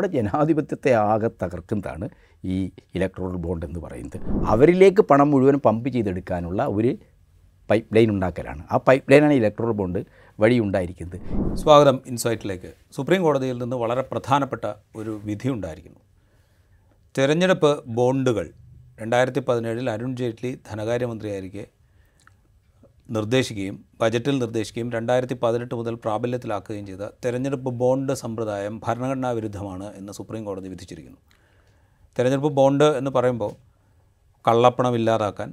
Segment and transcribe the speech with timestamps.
[0.00, 2.08] നമ്മുടെ ജനാധിപത്യത്തെ ആകെ തകർക്കുന്നതാണ്
[2.44, 4.20] ഈ ഇലക്ട്രോണൽ ബോണ്ട് എന്ന് പറയുന്നത്.
[4.46, 6.96] അവരിലേക്ക് പണം മുഴുവൻ പമ്പ് ചെയ്തെടുക്കാനുള്ള ഒരു
[7.70, 8.64] പൈപ്പ് ലൈൻ ഉണ്ടാക്കലാണ്.
[8.72, 10.04] ആ പൈപ്പ് ലൈനാണ് ഇലക്ട്രോണൽ ബോണ്ട്
[10.40, 11.20] വഴി ഉണ്ടായിരിക്കുന്നത്.
[11.56, 12.72] സ്വാഗതം ഇൻസൈറ്റിലേക്ക്.
[12.92, 16.00] സുപ്രീം കോടതിയിൽ നിന്ന് വളരെ പ്രധാനപ്പെട്ട ഒരു വിധി ഉണ്ടായിരിക്കുന്നു.
[17.18, 18.50] തെരഞ്ഞെടുപ്പ് ബോണ്ടുകൾ.
[19.00, 21.66] രണ്ടായിരത്തി പതിനേഴിൽ അരുൺ ജെയ്റ്റ്ലി ധനകാര്യമന്ത്രിയായിരിക്കെ
[23.10, 30.44] നിർദ്ദേശിക്കുകയും ബജറ്റിൽ നിർദ്ദേശിക്കുകയും രണ്ടായിരത്തി പതിനെട്ട് മുതൽ പ്രാബല്യത്തിലാക്കുകയും ചെയ്ത തെരഞ്ഞെടുപ്പ് ബോണ്ട് സമ്പ്രദായം ഭരണഘടനാ വിരുദ്ധമാണ് എന്ന് സുപ്രീം
[30.44, 31.18] കോടതി വിധിച്ചിരിക്കുന്നു.
[32.16, 33.52] തെരഞ്ഞെടുപ്പ് ബോണ്ട് എന്ന് പറയുമ്പോൾ
[34.44, 35.50] കള്ളപ്പണം ഇല്ലാതാക്കാൻ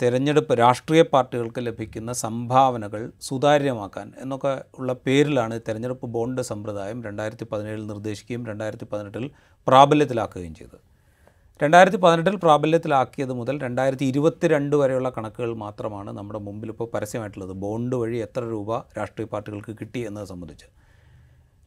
[0.00, 8.42] തെരഞ്ഞെടുപ്പ് രാഷ്ട്രീയ പാർട്ടികൾക്ക് ലഭിക്കുന്ന സംഭാവനകൾ സുതാര്യമാക്കാൻ എന്നൊക്കെ ഉള്ള പേരിലാണ് തെരഞ്ഞെടുപ്പ് ബോണ്ട് സമ്പ്രദായം രണ്ടായിരത്തി പതിനേഴിൽ നിർദ്ദേശിക്കുകയും
[8.46, 9.24] രണ്ടായിരത്തി പതിനെട്ടിൽ
[9.66, 10.78] പ്രാബല്യത്തിലാക്കുകയും ചെയ്തത്.
[11.60, 17.52] രണ്ടായിരത്തി പതിനെട്ടിൽ പ്രാബല്യത്തിലാക്കിയത് മുതൽ രണ്ടായിരത്തി ഇരുപത്തിരണ്ട് വരെയുള്ള കണക്കുകൾ മാത്രമാണ് നമ്മുടെ മുമ്പിൽ ഇപ്പോൾ പരസ്യമായിട്ടുള്ളത്.
[17.62, 20.66] ബോണ്ട് വഴി എത്ര രൂപ രാഷ്ട്രീയ പാർട്ടികൾക്ക് കിട്ടി എന്നത് സംബന്ധിച്ച്.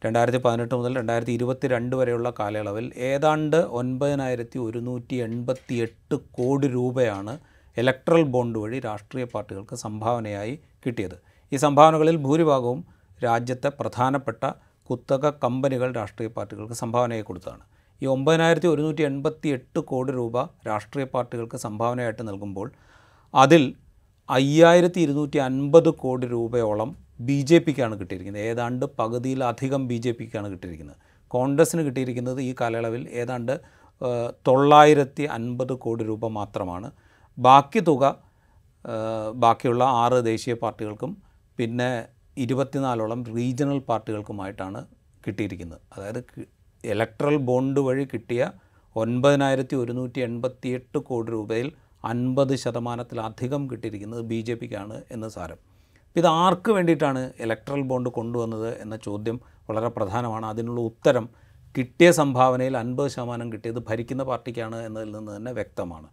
[0.04, 7.34] രണ്ടായിരത്തി പതിനെട്ട് മുതൽ രണ്ടായിരത്തി ഇരുപത്തി രണ്ട് വരെയുള്ള കാലയളവിൽ ഏതാണ്ട് ഒൻപതിനായിരത്തി ഒരുന്നൂറ്റി എൺപത്തി എട്ട് കോടി രൂപയാണ്
[7.76, 10.54] ഇലക്ട്രൽ ബോണ്ട് വഴി രാഷ്ട്രീയ പാർട്ടികൾക്ക് സംഭാവനയായി
[10.86, 11.18] കിട്ടിയത്.
[11.52, 12.80] ഈ സംഭാവനകളിൽ ഭൂരിഭാഗവും
[13.24, 14.42] രാജ്യത്തെ പ്രധാനപ്പെട്ട
[14.90, 17.64] കുത്തക കമ്പനികൾ രാഷ്ട്രീയ പാർട്ടികൾക്ക് സംഭാവനയായി കൊടുത്തതാണ്.
[18.02, 22.68] ഈ ഒമ്പതിനായിരത്തി ഒരുന്നൂറ്റി എൺപത്തി എട്ട് കോടി രൂപ രാഷ്ട്രീയ പാർട്ടികൾക്ക് സംഭാവനയായിട്ട് നൽകുമ്പോൾ
[23.34, 23.62] അതിൽ
[24.28, 26.90] അയ്യായിരത്തി ഇരുന്നൂറ്റി അൻപത് കോടി രൂപയോളം
[27.28, 28.44] ബി ജെ പിക്കാണ് കിട്ടിയിരിക്കുന്നത്.
[28.50, 30.98] ഏതാണ്ട് പകുതിയിലധികം ബി ജെ പിക്കാണ് കിട്ടിയിരിക്കുന്നത്.
[31.30, 33.54] കോൺഗ്രസ്സിന് കിട്ടിയിരിക്കുന്നത് ഈ കാലയളവിൽ ഏതാണ്ട്
[34.48, 36.88] തൊള്ളായിരത്തി അൻപത് കോടി രൂപ മാത്രമാണ്.
[37.38, 38.04] ബാക്കി തുക
[39.42, 41.10] ബാക്കിയുള്ള ആറ് ദേശീയ പാർട്ടികൾക്കും
[41.58, 41.90] പിന്നെ
[42.44, 44.80] ഇരുപത്തിനാലോളം റീജിയണൽ പാർട്ടികൾക്കുമായിട്ടാണ്
[45.26, 45.80] കിട്ടിയിരിക്കുന്നത്.
[45.92, 46.20] അതായത്
[46.84, 48.42] ഇലക്ട്രൽ ബോണ്ട് വഴി കിട്ടിയ
[48.96, 51.68] ഒൻപതിനായിരത്തി ഒരുന്നൂറ്റി എൺപത്തി എട്ട് കോടി രൂപയിൽ
[52.04, 55.58] അൻപത് ശതമാനത്തിലധികം കിട്ടിയിരിക്കുന്നത് ബി ജെ പിക്കാണ് എന്ന് സാരം.
[56.16, 59.36] ഇത് ആർക്ക് വേണ്ടിയിട്ടാണ് ഇലക്ട്രൽ ബോണ്ട് കൊണ്ടുവന്നത് എന്ന ചോദ്യം
[59.68, 60.46] വളരെ പ്രധാനമാണ്.
[60.46, 61.26] അതിനുള്ള ഉത്തരം
[61.76, 66.08] കിട്ടിയ സംഭാവനയിൽ അൻപത് ശതമാനം കിട്ടിയത് ഭരിക്കുന്ന പാർട്ടിക്കാണ് എന്നതിൽ നിന്ന് തന്നെ വ്യക്തമാണ്.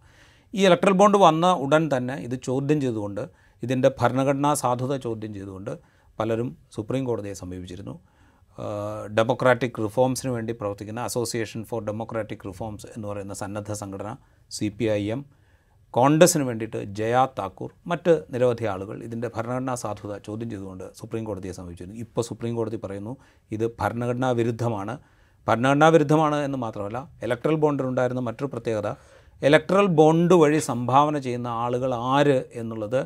[0.54, 3.24] ഈ ഇലക്ട്രൽ ബോണ്ട് വന്ന ഉടൻ തന്നെ ഇത് ചോദ്യം ചെയ്തുകൊണ്ട്
[3.62, 5.72] ഇതിന്റെ ഭരണഘടനാ സാധുത ചോദ്യം ചെയ്തുകൊണ്ട്
[6.18, 7.96] പലരും സുപ്രീം കോടതിയെ സമീപിച്ചിരുന്നു.
[9.18, 14.10] ഡെമോക്രാറ്റിക് റിഫോംസിന് വേണ്ടി പ്രവർത്തിക്കുന്ന അസോസിയേഷൻ ഫോർ ഡെമോക്രാറ്റിക് റിഫോംസ് എന്ന് പറയുന്ന സന്നദ്ധ സംഘടന
[14.50, 15.20] സി പി ഐ എം
[15.94, 21.96] കോൺഗ്രസ്സിന് വേണ്ടിയിട്ട് ജയ താക്കൂർ മറ്റ് നിരവധി ആളുകൾ ഇതിന്റെ ഭരണഘടനാ സാധുത ചോദ്യം ചെയ്തുകൊണ്ട് സുപ്രീം കോടതിയെ സമീപിച്ചിരുന്നു.
[21.96, 23.12] ഇപ്പോൾ സുപ്രീം കോടതി പറയുന്നു
[23.50, 24.94] ഇത് ഭരണഘടനാ വിരുദ്ധമാണ്.
[25.46, 28.88] ഭരണഘടനാ വിരുദ്ധമാണ് എന്ന് മാത്രമല്ല ഇലക്ട്രൽ ബോണ്ടിലുണ്ടായിരുന്ന മറ്റൊരു പ്രത്യേകത
[29.42, 33.00] ഇലക്ട്രൽ ബോണ്ട് വഴി സംഭാവന ചെയ്യുന്ന ആളുകൾ ആര് എന്നുള്ളത്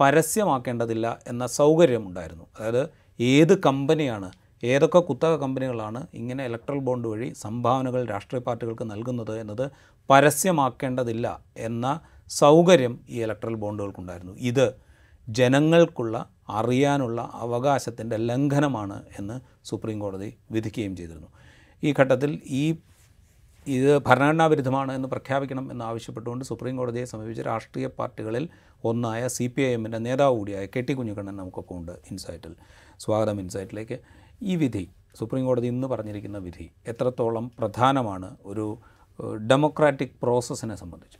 [0.00, 2.82] പരസ്യമാക്കേണ്ടതില്ല എന്ന സൗകര്യമുണ്ടായിരുന്നു അതായത്
[3.18, 4.28] ഏത് കമ്പനിയാണ്
[4.62, 9.70] ഏതൊക്കെ കുത്തക കമ്പനികളാണ് ഇങ്ങനെ ഇലക്ട്രൽ ബോണ്ട് വഴി സംഭാവനകൾ രാഷ്ട്രീയ പാർട്ടികൾക്ക് നൽകുന്നത് എന്നത്
[10.10, 14.74] പരസ്യമാക്കേണ്ടതില്ല എന്ന സൗകര്യം ഈ ഇലക്ട്രൽ ബോണ്ടുകൾക്കുണ്ടായിരുന്നു ഇത്
[15.28, 21.28] ജനങ്ങൾക്കുള്ള അറിയാനുള്ള അവകാശത്തിന്റെ ലംഘനമാണ് എന്ന് സുപ്രീം കോടതി വിധിക്കുകയും ചെയ്തിരുന്നു.
[21.82, 22.76] ഈ ഘട്ടത്തിൽ ഈ
[23.66, 28.48] ഇത് ഭരണഘടനാ വിരുദ്ധമാണ് എന്ന് പ്രഖ്യാപിക്കണം എന്ന് ആവശ്യപ്പെട്ടുകൊണ്ട് സുപ്രീം കോടതിയെ സമീപിച്ച രാഷ്ട്രീയ പാർട്ടികളിൽ
[28.84, 32.56] ഒന്നായ സി പി ഐ എമ്മിന്റെ നേതാവ് കൂടിയായ കെ ടി കുഞ്ഞിക്കണ്ണൻ നമുക്കൊക്കെ ഉണ്ട് ഇൻസൈറ്റിൽ.
[32.98, 33.98] സ്വാഗതം ഇൻസൈറ്റിലേക്ക്.
[34.42, 38.78] ഈ വിധി സുപ്രീം കോടതി ഇന്ന് പറഞ്ഞിരിക്കുന്ന വിധി എത്രത്തോളം പ്രധാനമാണ് ഒരു
[39.36, 41.18] ഡെമോക്രാറ്റിക് പ്രോസസ്സിനെ സംബന്ധിച്ച്?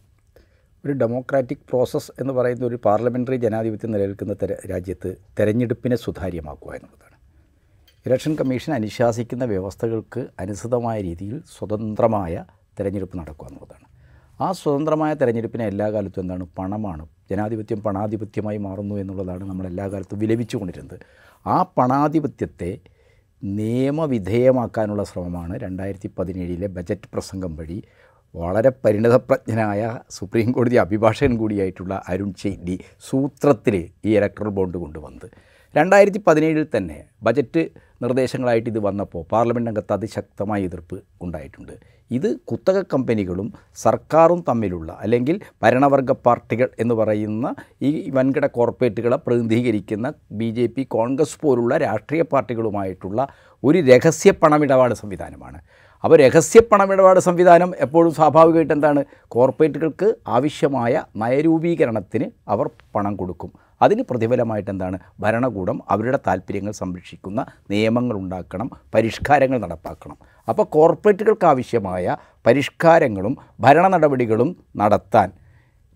[0.84, 4.36] ഒരു ഡെമോക്രാറ്റിക് പ്രോസസ്സ് എന്ന് പറയുന്ന ഒരു പാർലമെന്ററി ജനാധിപത്യം നിലനിൽക്കുന്ന
[4.70, 7.16] രാജ്യത്ത് തെരഞ്ഞെടുപ്പിനെ സുതാര്യമാക്കുക എന്നുള്ളതാണ്.
[8.06, 12.44] ഇലക്ഷൻ കമ്മീഷൻ അനുശാസിക്കുന്ന വ്യവസ്ഥകൾക്ക് അനുസൃതമായ രീതിയിൽ സ്വതന്ത്രമായ
[12.80, 13.86] തെരഞ്ഞെടുപ്പ് നടക്കുക എന്നുള്ളതാണ്.
[14.40, 16.46] ആ സ്വതന്ത്രമായ തെരഞ്ഞെടുപ്പിനെ എല്ലാ കാലത്തും എന്താണ്?
[16.58, 17.08] പണമാണ്.
[17.30, 21.00] ജനാധിപത്യം പണാധിപത്യമായി മാറുന്നു എന്നുള്ളതാണ് നമ്മൾ എല്ലാ കാലത്തും വിലപിച്ചുകൊണ്ടിരുന്നത്.
[21.46, 22.80] ആ പണാധിപത്യത്തെ
[23.42, 27.82] നിയമവിധേയമാക്കാനുള്ള ശ്രമമാണ് രണ്ടായിരത്തി പതിനേഴിലെ ബജറ്റ് പ്രസംഗം വഴി
[28.34, 32.76] വളരെ പരിണതപ്രജ്ഞനായ സുപ്രീം കോടതി അഭിഭാഷകൻ കൂടിയായിട്ടുള്ള അരുൺ ജെയ്റ്റ്ലി
[33.10, 35.28] സൂത്രത്തിൽ ഈ ഇലക്ട്രൽ ബോണ്ട് കൊണ്ടുവന്നത്.
[35.74, 37.70] രണ്ടായിരത്തി പതിനേഴിൽ തന്നെ ബജറ്റ്
[38.02, 41.72] നിർദ്ദേശങ്ങളായിട്ട് ഇത് വന്നപ്പോൾ പാർലമെന്റ് അംഗത്ത് അതിശക്തമായ എതിർപ്പ് ഉണ്ടായിട്ടുണ്ട്.
[42.10, 43.48] ഇത് കുത്തക കമ്പനികളും
[43.84, 51.38] സർക്കാരും തമ്മിലുള്ള അല്ലെങ്കിൽ ഭരണവർഗ പാർട്ടികൾ എന്ന് പറയുന്ന ഈ വൻകിട കോർപ്പറേറ്റുകളെ പ്രതിനിധീകരിക്കുന്ന ബി ജെ പി കോൺഗ്രസ്
[51.42, 53.28] പോലുള്ള രാഷ്ട്രീയ പാർട്ടികളുമായിട്ടുള്ള
[53.62, 55.60] ഒരു രഹസ്യ പണമിടപാട് സംവിധാനമാണ്.
[56.04, 59.04] അപ്പോൾ രഹസ്യ പണമിടപാട് സംവിധാനം എപ്പോഴും സ്വാഭാവികമായിട്ട് എന്താണ്?
[59.28, 63.50] കോർപ്പറേറ്റുകൾക്ക് ആവശ്യമായ നയരൂപീകരണത്തിന് അവർ പണം കൊടുക്കും.
[63.82, 64.98] അതിന് പ്രതിഫലമായിട്ട് എന്താണ്?
[65.20, 70.16] ഭരണകൂടം അവരുടെ താല്പര്യങ്ങൾ സംരക്ഷിക്കുന്ന നിയമങ്ങൾ ഉണ്ടാക്കണം പരിഷ്കാരങ്ങൾ നടപ്പാക്കണം.
[70.48, 72.16] അപ്പോൾ കോർപ്പറേറ്റുകൾക്ക് ആവശ്യമായ
[72.46, 75.30] പരിഷ്കാരങ്ങളും ഭരണ നടപടികളും നടത്താൻ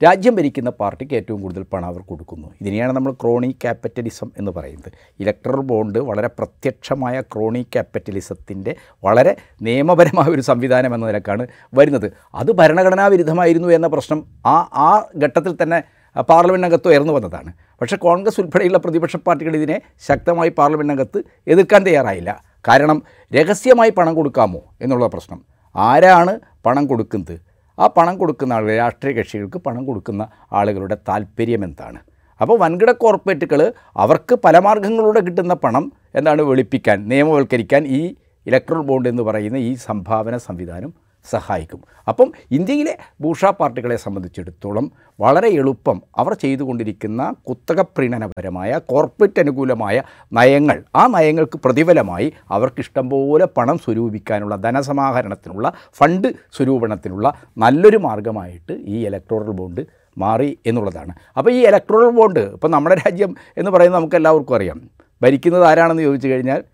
[0.04, 2.48] രാജ്യം ഭരിക്കുന്ന പാർട്ടിക്ക് ഏറ്റവും കൂടുതൽ പണം അവർ കൊടുക്കുന്നു.
[2.60, 4.92] ഇതിനെയാണ് നമ്മൾ ക്രോണി ക്യാപിറ്റലിസം എന്ന് പറയുന്നത്.
[5.20, 12.12] ഇലക്ട്രൽ ബോണ്ട് വളരെ പ്രത്യക്ഷമായ ക്രോണി ക്യാപിറ്റലിസത്തിന്റെ വളരെ നിയമപരമായ ഒരു സംവിധാനം എന്ന നിലക്കാണ് വരുന്നത്.
[12.34, 15.82] അത് ഭരണഘടനാ വിരുദ്ധമായിരുന്നു എന്ന പ്രശ്നം ആ ആ ഘട്ടത്തിൽ തന്നെ
[16.28, 17.52] പാർലമെന്റിനകത്ത് ഉയർന്നു വന്നതാണ്.
[17.80, 22.42] പക്ഷേ കോൺഗ്രസ് ഉൾപ്പെടെയുള്ള പ്രതിപക്ഷ പാർട്ടികൾ ഇതിനെ ശക്തമായി പാർലമെന്റിനകത്ത് എതിർക്കാൻ തയ്യാറായില്ല.
[22.68, 23.02] കാരണം
[23.34, 25.40] രഹസ്യമായി പണം കൊടുക്കാമോ എന്നുള്ള പ്രശ്നം.
[25.76, 27.40] ആരാണ് പണം കൊടുക്കുന്നത്?
[27.78, 32.00] ആ പണം കൊടുക്കുന്ന ആളുകൾ രാഷ്ട്രീയ കക്ഷികൾക്ക് പണം കൊടുക്കുന്ന ആളുകളുടെ താല്പര്യം എന്താണ്?
[32.40, 38.16] അപ്പോൾ വൻകിട കോർപ്പറേറ്റുകൾ അവർക്ക് പല മാർഗങ്ങളിലൂടെ കിട്ടുന്ന പണം എന്താണ് വെളുപ്പിക്കാൻ നിയമവൽക്കരിക്കാൻ ഈ
[38.46, 41.80] ഇലക്ട്രൽ ബോണ്ട് എന്ന് പറയുന്ന ഈ സംഭാവന സംവിധാനം സഹായിക്കും.
[42.08, 44.90] അപ്പം ഇന്ത്യയിലെ ഭൂഷ പാർട്ടികളെ സംബന്ധിച്ചിടത്തോളം
[45.20, 50.02] വളരെ എളുപ്പം അവർ ചെയ്തുകൊണ്ടിരിക്കുന്ന കുത്തക പ്രീണനപരമായ കോർപ്പറേറ്റ് അനുകൂലമായ
[50.32, 59.50] നയങ്ങൾ ആ നയങ്ങൾക്ക് പ്രതിഫലമായി അവർക്ക് ഇഷ്ടംപോലെ പണം സ്വരൂപിക്കാനുള്ള ധനസമാഹരണത്തിനുള്ള ഫണ്ട് സ്വരൂപണത്തിനുള്ള നല്ലൊരു മാർഗമായിട്ട് ഈ ഇലക്ട്രോറൽ
[59.50, 59.80] ബോണ്ട്
[60.18, 61.14] മാറി എന്നുള്ളതാണ്.
[61.38, 64.80] അപ്പോൾ ഈ ഇലക്ട്രോറൽ ബോണ്ട് ഇപ്പോൾ നമ്മുടെ രാജ്യം എന്ന് പറയുന്നത് നമുക്ക് എല്ലാവർക്കും അറിയാം.
[65.22, 66.64] ഭരിക്കുന്നത് ആരാണെന്ന് ചോദിച്ചു കഴിഞ്ഞാൽ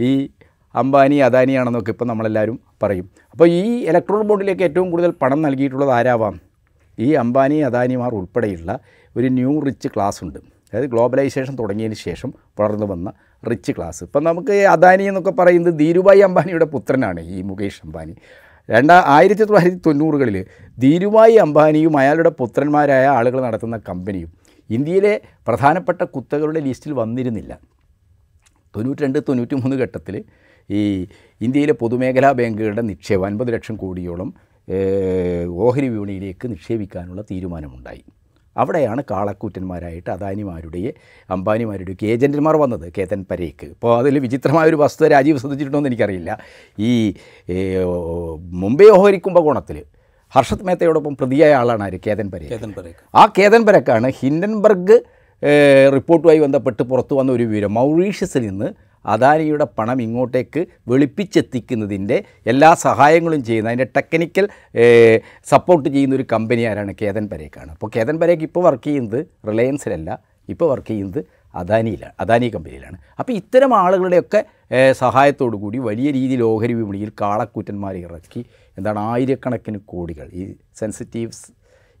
[0.00, 0.28] ഈ
[0.74, 3.10] അംബാനി അദാനിയാണെന്നൊക്കെ ഇപ്പം നമ്മളെല്ലാവരും പറയും.
[3.32, 6.40] അപ്പോൾ ഈ ഇലക്ട്രോൾ ബോണ്ടിലേക്ക് ഏറ്റവും കൂടുതൽ പണം നൽകിയിട്ടുള്ളത് ആരാവാം?
[6.98, 8.78] ഈ അംബാനി അദാനിമാർ ഉൾപ്പെടെയുള്ള
[9.16, 10.38] ഒരു ന്യൂ റിച്ച് ക്ലാസ് ഉണ്ട്.
[10.72, 13.12] അതായത് ഗ്ലോബലൈസേഷൻ തുടങ്ങിയതിന് ശേഷം വളർന്നു വന്ന
[13.48, 18.14] റിച്ച് ക്ലാസ് ഇപ്പം നമുക്ക് അദാനി എന്നൊക്കെ പറയുന്നത് ധീരുഭായ് അംബാനിയുടെ പുത്രനാണ് ഈ മുകേഷ് അംബാനി.
[18.70, 20.36] രണ്ടാ ആയിരത്തി തൊള്ളായിരത്തി തൊണ്ണൂറുകളിൽ
[20.78, 24.30] ധീരുഭായ് അംബാനിയും അയാളുടെ പുത്രന്മാരായ ആളുകൾ നടത്തുന്ന കമ്പനിയും
[24.70, 27.58] ഇന്ത്യയിലെ പ്രധാനപ്പെട്ട കുത്തകളുടെ ലിസ്റ്റിൽ വന്നിരുന്നില്ല.
[28.76, 30.24] തൊണ്ണൂറ്റി രണ്ട് തൊണ്ണൂറ്റി മൂന്ന് ഘട്ടത്തിൽ
[30.70, 31.06] ഈ
[31.40, 34.34] ഇന്ത്യയിലെ പൊതുമേഖലാ ബാങ്കുകളുടെ നിക്ഷേപം അൻപത് ലക്ഷം കോടിയോളം
[35.48, 38.04] ഓഹരി വിപണിയിലേക്ക് നിക്ഷേപിക്കാനുള്ള തീരുമാനമുണ്ടായി.
[38.56, 40.92] അവിടെയാണ് കാളക്കൂറ്റന്മാരായിട്ട് അദാനിമാരുടെയും
[41.30, 43.66] അംബാനിമാരുടെയൊക്കെ ഏജന്റുമാർ വന്നത് കേതൻ പരേക്ക്.
[43.66, 46.38] ഇപ്പോൾ അതിൽ വിചിത്രമായ ഒരു വസ്തു രാജീവ് ശ്രദ്ധിച്ചിട്ടുണ്ടോ എന്ന് എനിക്കറിയില്ല.
[46.78, 47.14] ഈ
[48.64, 49.82] മുംബൈ ഓഹരി കുംഭകോണത്തിൽ
[50.32, 51.98] ഹർഷത് മേത്തയോടൊപ്പം പ്രതിയായ ആളാണ് ആര്?
[52.06, 52.52] കേതൻ പരേക്ക്.
[52.54, 53.02] കേതൻ പരേക്ക്.
[53.14, 54.96] ആ കേതൻ പരക്കാണ് ഹിൻഡൻബർഗ്
[55.94, 58.68] റിപ്പോർട്ടുമായി ബന്ധപ്പെട്ട് പുറത്തു വന്ന ഒരു വിവരം മൗറീഷ്യസിൽ നിന്ന്
[59.06, 64.48] അദാനിയുടെ പണം ഇങ്ങോട്ടേക്ക് വെളുപ്പിച്ചെത്തിക്കുന്നതിന്റെ എല്ലാ സഹായങ്ങളും ചെയ്യുന്ന അതിന്റെ ടെക്നിക്കൽ
[65.44, 66.94] സപ്പോർട്ട് ചെയ്യുന്ന ഒരു കമ്പനി ആരാണ്?
[67.02, 67.70] കേതൻ പരേക്കാണ്.
[67.70, 70.18] അപ്പോൾ കേതൻ പരേക്ക് ഇപ്പോൾ വർക്ക് ചെയ്യുന്നത് റിലയൻസിലല്ല
[70.48, 71.24] ഇപ്പോൾ വർക്ക് ചെയ്യുന്നത്
[71.54, 72.96] അദാനിയിലാണ് അദാനി കമ്പനിയിലാണ്.
[73.18, 74.44] അപ്പോൾ ഇത്തരം ആളുകളുടെയൊക്കെ
[74.92, 78.44] സഹായത്തോടു കൂടി വലിയ രീതിയിൽ ഓഹരി വിപണിയിൽ കാളക്കൂറ്റന്മാരെ ഇറക്കി.
[78.78, 78.98] എന്താണ്?
[78.98, 80.30] ആയിരക്കണക്കിന് കോടികൾ.
[80.32, 81.52] ഈ സെൻസിറ്റീവ്സ്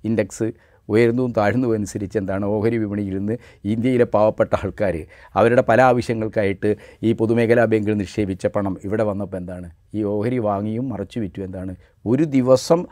[0.04, 0.52] ഇൻഡെക്സ്
[0.88, 7.64] ഉയർന്നതും താഴ്ന്നതും അനുസരിച്ച് എന്താണ് ഓഹരി വിപണിയിൽ നിന്ന് ഇന്ത്യയിലെ പാവപ്പെട്ട ആൾക്കാർ അവരുടെ പല ആവശ്യങ്ങൾക്കായിട്ട് ഈ പൊതുമേഖലാ
[7.64, 9.70] ബാങ്കിൽ നിക്ഷേപിച്ച പണം ഇവിടെ വന്നപ്പോൾ എന്താണ്?
[9.94, 11.76] ഈ ഓഹരി വാങ്ങിയും മറച്ചു വിറ്റു എന്താണ്?
[12.06, 12.86] ഒരു ദിവസം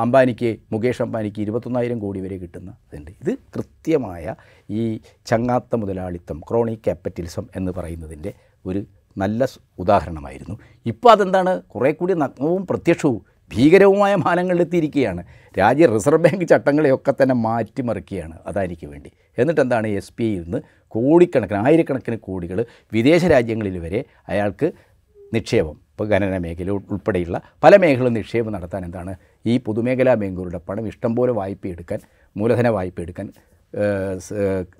[0.00, 3.10] അംബാനിക്ക് മുകേഷ് അംബാനിക്ക് ഇരുപത്തൊന്നായിരം കോടി വരെ കിട്ടുന്ന ഇതുണ്ട്.
[3.10, 4.34] ഇത് കൃത്യമായ
[4.70, 8.32] ഈ ചങ്ങാത്ത മുതലാളിത്തം ക്രോണി ക്യാപിറ്റലിസം എന്ന് പറയുന്നതിന്റെ
[8.66, 8.84] ഒരു
[9.18, 9.46] നല്ല
[9.78, 10.58] ഉദാഹരണമായിരുന്നു.
[10.86, 11.62] ഇപ്പോൾ അതെന്താണ്?
[11.62, 15.24] കുറേ കൂടി നഗ്നവും പ്രത്യക്ഷവും ഭീകരവുമായ മാനങ്ങളിലെത്തിയിരിക്കുകയാണ്
[15.58, 18.36] രാജ്യ റിസർവ് ബാങ്ക് ചട്ടങ്ങളെയൊക്കെ തന്നെ മാറ്റിമറിക്കുകയാണ്.
[18.46, 19.10] അദാനിക്ക് വേണ്ടി.
[19.38, 24.72] എന്നിട്ട് എന്താണ് എസ് ബി ഐയിൽ നിന്ന് കോടിക്കണക്കിന് ആയിരക്കണക്കിന് കോടികൾ വിദേശ രാജ്യങ്ങളിൽ വരെ അയാൾക്ക്
[25.32, 29.14] നിക്ഷേപം ഇപ്പോൾ ഖനന മേഖല ഉൾപ്പെടെയുള്ള പല മേഖലകളും നിക്ഷേപം നടത്താൻ എന്താണ്
[29.46, 32.00] ഈ പൊതുമേഖലാ ബാങ്കുകളുടെ പണം ഇഷ്ടംപോലെ വായ്പ എടുക്കാൻ
[32.36, 33.26] മൂലധന വായ്പ എടുക്കാൻ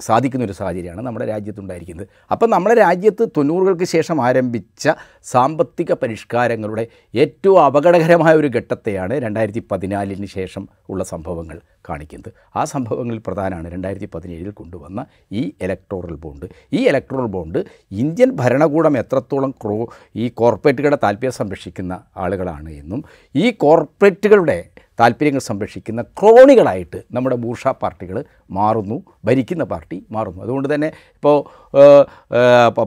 [0.01, 2.07] സാധിക്കുന്ന ഒരു സാഹചര്യമാണ് നമ്മുടെ രാജ്യത്തുണ്ടായിരിക്കുന്നത്.
[2.35, 4.95] അപ്പം നമ്മുടെ രാജ്യത്ത് തൊണ്ണൂറുകൾക്ക് ശേഷം ആരംഭിച്ച
[5.33, 6.85] സാമ്പത്തിക പരിഷ്കാരങ്ങളുടെ
[7.23, 11.59] ഏറ്റവും അപകടകരമായ ഒരു ഘട്ടത്തെയാണ് രണ്ടായിരത്തി പതിനാലിന് ശേഷം ഉള്ള സംഭവങ്ങൾ
[11.89, 12.33] കാണിക്കുന്നത്.
[12.57, 15.01] ആ സംഭവങ്ങളിൽ പ്രധാനമാണ് രണ്ടായിരത്തി പതിനേഴിൽ കൊണ്ടുവന്ന
[15.33, 17.59] ഈ ഇലക്ട്രോറൽ ബോണ്ട് ഈ ഇലക്ട്രോറൽ ബോണ്ട്
[18.03, 19.79] ഇന്ത്യൻ ഭരണകൂടം എത്രത്തോളം ക്രോ
[20.17, 23.03] ഈ കോർപ്പറേറ്റുകളുടെ താല്പര്യം സംരക്ഷിക്കുന്ന ആളുകളാണ് എന്നും
[23.35, 24.59] ഈ കോർപ്പറേറ്റുകളുടെ
[25.01, 28.17] താല്പര്യങ്ങൾ സംരക്ഷിക്കുന്ന ക്രോണികളായിട്ട് നമ്മുടെ ബൂർഷ പാർട്ടികൾ
[28.59, 30.41] മാറുന്നു ഭരിക്കുന്ന പാർട്ടി മാറുന്നു.
[30.45, 30.89] അതുകൊണ്ട് തന്നെ
[31.19, 31.37] ഇപ്പോൾ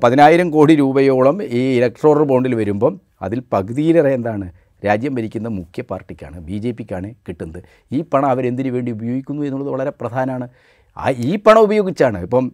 [0.04, 4.48] പതിനായിരം കോടി രൂപയോളം ഈ ഇലക്ട്രോറൽ ബോണ്ടിൽ വരുമ്പം അതിൽ പകുതിയിലേറെ എന്താണ്
[4.86, 7.60] രാജ്യം ഭരിക്കുന്ന മുഖ്യ പാർട്ടിക്കാണ് ബി ജെ പിക്കാണ് കിട്ടുന്നത്.
[7.96, 10.48] ഈ പണം അവരെന്തിനു വേണ്ടി ഉപയോഗിക്കുന്നു എന്നുള്ളത് വളരെ പ്രധാനമാണ്.
[10.98, 12.46] ആ ഈ പണം ഉപയോഗിച്ചാണ് ഇപ്പം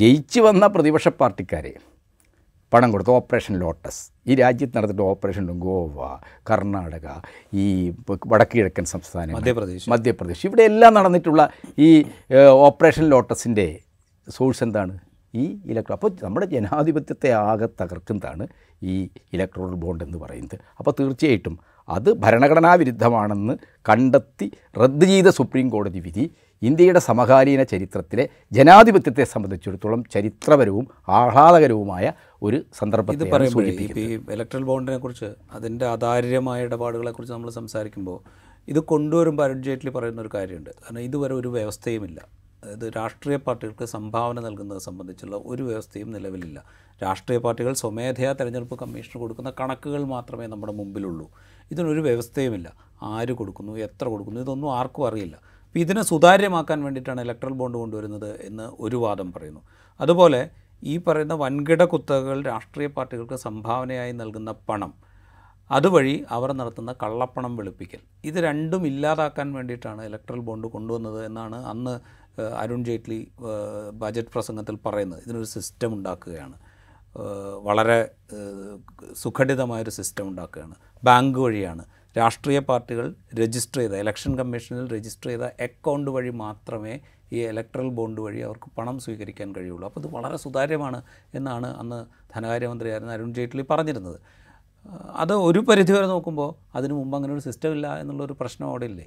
[0.00, 1.72] ജയിച്ചു വന്ന പ്രതിപക്ഷ പാർട്ടിക്കാരെ
[2.74, 4.00] പണം കൊടുത്ത് ഓപ്പറേഷൻ ലോട്ടസ്.
[4.30, 6.06] ഈ രാജ്യത്ത് നടത്തിയിട്ട് ഓപ്പറേഷൻ ഗോവ
[6.50, 7.08] കർണാടക
[7.62, 7.64] ഈ
[8.32, 9.86] വടക്ക് കിഴക്കൻ സംസ്ഥാനം മധ്യപ്രദേശ്.
[9.94, 10.44] മധ്യപ്രദേശ്.
[10.48, 11.42] ഇവിടെ എല്ലാം നടന്നിട്ടുള്ള
[11.86, 11.90] ഈ
[12.68, 13.66] ഓപ്പറേഷൻ ലോട്ടസിന്റെ
[14.26, 14.94] സോഴ്സ് എന്താണ്?
[15.34, 18.44] ഈ ഇലക്ട്രോ അപ്പോൾ നമ്മുടെ ജനാധിപത്യത്തെ ആകെ തകർക്കുന്നതാണ്
[18.92, 18.96] ഈ
[19.34, 20.56] ഇലക്ട്രോണൽ ബോണ്ട് എന്ന് പറയുന്നത്.
[20.78, 21.54] അപ്പോൾ തീർച്ചയായിട്ടും
[21.96, 23.54] അത് ഭരണഘടനാ വിരുദ്ധമാണെന്ന്
[23.88, 24.46] കണ്ടെത്തി
[24.82, 26.24] റദ്ദ് ചെയ്ത സുപ്രീം കോടതി വിധി
[26.66, 35.86] ഇന്ത്യയുടെ സമകാലീന ചരിത്രത്തിലെ ജനാധിപത്യത്തെ സംബന്ധിച്ചിടത്തോളം ചരിത്രപരവും ആഹ്ലാദകരവുമായ ഒരു സന്ദർഭത്തെ പറയുമ്പോൾ ഈ ഇലക്ട്രൽ ബോണ്ടിനെ കുറിച്ച് അതിന്റെ
[35.86, 38.18] അതാര്യമായ ഇടപാടുകളെ കുറിച്ച് നമ്മൾ സംസാരിക്കുമ്പോൾ
[38.68, 40.70] ഇത് കൊണ്ടുവരുമ്പോൾ അരുൺ ജെയ്റ്റ്ലി പറയുന്ന ഒരു കാര്യമുണ്ട്.
[40.70, 42.20] കാരണം ഇതുവരെ ഒരു വ്യവസ്ഥയുമില്ല.
[42.64, 46.58] അതായത് രാഷ്ട്രീയ പാർട്ടികൾക്ക് സംഭാവന നൽകുന്നത് സംബന്ധിച്ചുള്ള ഒരു വ്യവസ്ഥയും നിലവിലില്ല.
[47.02, 51.26] രാഷ്ട്രീയ പാർട്ടികൾ സ്വമേധയാ തെരഞ്ഞെടുപ്പ് കമ്മീഷന് കൊടുക്കുന്ന കണക്കുകൾ മാത്രമേ നമ്മുടെ മുമ്പിലുള്ളൂ.
[51.70, 52.68] ഇതിനൊരു വ്യവസ്ഥയുമില്ല.
[53.02, 55.53] ആര് കൊടുക്കുന്നു എത്ര കൊടുക്കുന്നു ഇതൊന്നും ആർക്കും അറിയില്ല.
[55.74, 59.62] അപ്പോൾ ഇതിനെ സുതാര്യമാക്കാൻ വേണ്ടിയിട്ടാണ് ഇലക്ട്രൽ ബോണ്ട് കൊണ്ടുവരുന്നത് എന്ന് ഒരു വാദം പറയുന്നു.
[60.00, 60.50] അതുപോലെ
[60.82, 64.92] ഈ പറയുന്ന വൻകിട കുത്തകകൾ രാഷ്ട്രീയ പാർട്ടികൾക്ക് സംഭാവനയായി നൽകുന്ന പണം
[65.70, 71.94] അതുവഴി അവർ നടത്തുന്ന കള്ളപ്പണം വെളുപ്പിക്കൽ ഇത് രണ്ടും ഇല്ലാതാക്കാൻ വേണ്ടിയിട്ടാണ് ഇലക്ട്രൽ ബോണ്ട് കൊണ്ടുവന്നത് എന്നാണ് അന്ന്
[72.58, 73.32] അരുൺ ജെയ്റ്റ്ലി
[73.94, 75.22] ബജറ്റ് പ്രസംഗത്തിൽ പറയുന്നത്.
[75.26, 76.56] ഇതിനൊരു സിസ്റ്റം ഉണ്ടാക്കുകയാണ്.
[77.62, 77.98] വളരെ
[79.16, 80.74] സുഖടിതമായൊരു സിസ്റ്റം ഉണ്ടാക്കുകയാണ്.
[81.04, 81.84] ബാങ്ക് വഴിയാണ്.
[82.16, 83.06] രാഷ്ട്രീയ പാർട്ടികൾ
[83.40, 86.94] രജിസ്റ്റർ ചെയ്ത ഇലക്ഷൻ കമ്മീഷനിൽ രജിസ്റ്റർ ചെയ്ത അക്കൗണ്ട് വഴി മാത്രമേ
[87.32, 89.84] ഈ ഇലക്ട്രൽ ബോണ്ട് വഴി അവർക്ക് പണം സ്വീകരിക്കാൻ കഴിയുള്ളൂ.
[89.88, 91.02] അപ്പോൾ ഇത് വളരെ സുതാര്യമാണ്
[91.38, 91.98] എന്നാണ് അന്ന്
[92.34, 94.18] ധനകാര്യമന്ത്രിയായിരുന്ന അരുൺ ജെയ്റ്റ്ലി പറഞ്ഞിരുന്നത്.
[95.22, 99.06] അത് ഒരു പരിധിവരെ നോക്കുമ്പോൾ അതിനു മുമ്പ് അങ്ങനെ ഒരു സിസ്റ്റം ഇല്ല എന്നുള്ളൊരു പ്രശ്നം അവിടെ ഇല്ലേ?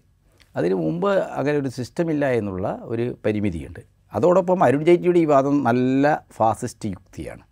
[0.55, 1.09] അതിന് മുമ്പ്
[1.39, 3.81] അങ്ങനെ ഒരു സിസ്റ്റം ഇല്ല എന്നുള്ള ഒരു പരിമിതിയുണ്ട്.
[4.13, 7.43] അതോടൊപ്പം അരുൺ ജെയ്റ്റ്ലിയുടെ ഈ വാദം നല്ല ഫാസിസ്റ്റ് യുക്തിയാണ്.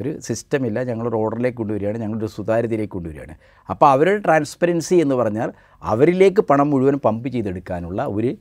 [0.00, 1.98] ഒരു സിസ്റ്റമില്ല ഞങ്ങളൊരു ഓർഡറിലേക്ക് കൊണ്ടുവരികയാണ്.
[1.98, 3.34] ഞങ്ങളൊരു സുതാര്യതയിലേക്ക് കൊണ്ടുവരികയാണ്.
[3.70, 8.36] അപ്പോൾ അവരുടെ ട്രാൻസ്പെറൻസി എന്ന് പറഞ്ഞാൽ അവരിലേക്ക് പണം മുഴുവൻ പമ്പ് ചെയ്തെടുക്കാനുള്ള ഒരു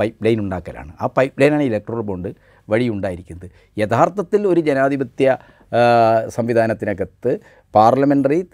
[0.00, 0.92] പൈപ്പ് ലൈൻ ഉണ്ടാക്കലാണ്.
[1.00, 2.28] ആ പൈപ്പ് ലൈനാണ് ഇലക്ട്രോൾ ബോണ്ട്
[2.68, 3.50] വഴി ഉണ്ടായിരിക്കുന്നത്.
[3.78, 5.36] യഥാർത്ഥത്തിൽ ഒരു ജനാധിപത്യ
[6.28, 7.40] സംവിധാനത്തിനകത്ത്
[7.74, 8.46] പാർലമെന്ററി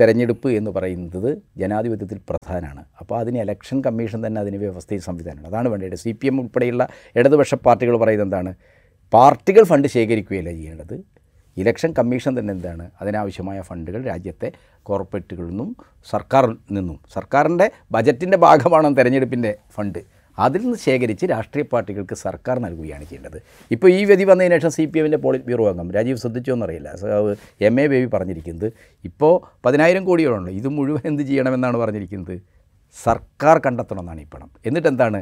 [0.00, 2.84] തെരഞ്ഞെടുപ്പ് എന്ന് പറയുന്നത് ജനാധിപത്യത്തിൽ പ്രധാനമാണ്.
[3.00, 5.48] അപ്പോൾ അതിന് ഇലക്ഷൻ കമ്മീഷൻ തന്നെ അതിന് വ്യവസ്ഥയും സംവിധാനമാണ്.
[5.48, 5.98] അതാണ് വേണ്ടത്.
[5.98, 8.54] സി പി എം ഉൾപ്പെടെയുള്ള ഇടതുപക്ഷ പാർട്ടികൾ പറയുന്നത് എന്താണ്?
[9.12, 11.13] പാർട്ടികൾ ഫണ്ട് ശേഖരിക്കുകയല്ല ചെയ്യേണ്ടത്.
[11.56, 12.90] ഇലക്ഷൻ കമ്മീഷൻ തന്നെ എന്താണ്?
[13.00, 14.48] അതിനാവശ്യമായ ഫണ്ടുകൾ രാജ്യത്തെ
[14.88, 15.70] കോർപ്പറേറ്റുകളിൽ നിന്നും
[16.12, 20.00] സർക്കാരിൽ നിന്നും സർക്കാരിന്റെ ബജറ്റിന്റെ ഭാഗമാണ് തെരഞ്ഞെടുപ്പിന്റെ ഫണ്ട്?
[20.38, 23.36] അതിൽ നിന്ന് ശേഖരിച്ച് രാഷ്ട്രീയ പാർട്ടികൾക്ക് സർക്കാർ നൽകുകയാണ് ചെയ്യേണ്ടത്.
[23.74, 26.88] ഇപ്പോൾ ഈ വ്യതി വന്നതിന് ശേഷം സി പി എമ്മിന്റെ പോളിറ്റ് ബ്യൂറോ അംഗം രാജീവ് ശ്രദ്ധിച്ചോ എന്നറിയില്ല
[27.68, 28.72] എം എ ബേബി പറഞ്ഞിരിക്കുന്നത്
[29.04, 29.34] ഇപ്പോൾ
[29.66, 32.36] പതിനായിരം കോടിയോളം ഇത് മുഴുവൻ എന്ത് ചെയ്യണമെന്നാണ് പറഞ്ഞിരിക്കുന്നത്.
[33.04, 34.50] സർക്കാർ കണ്ടെത്തണമെന്നാണ് ഈ പണം.
[34.66, 35.20] എന്നിട്ട് എന്താണ്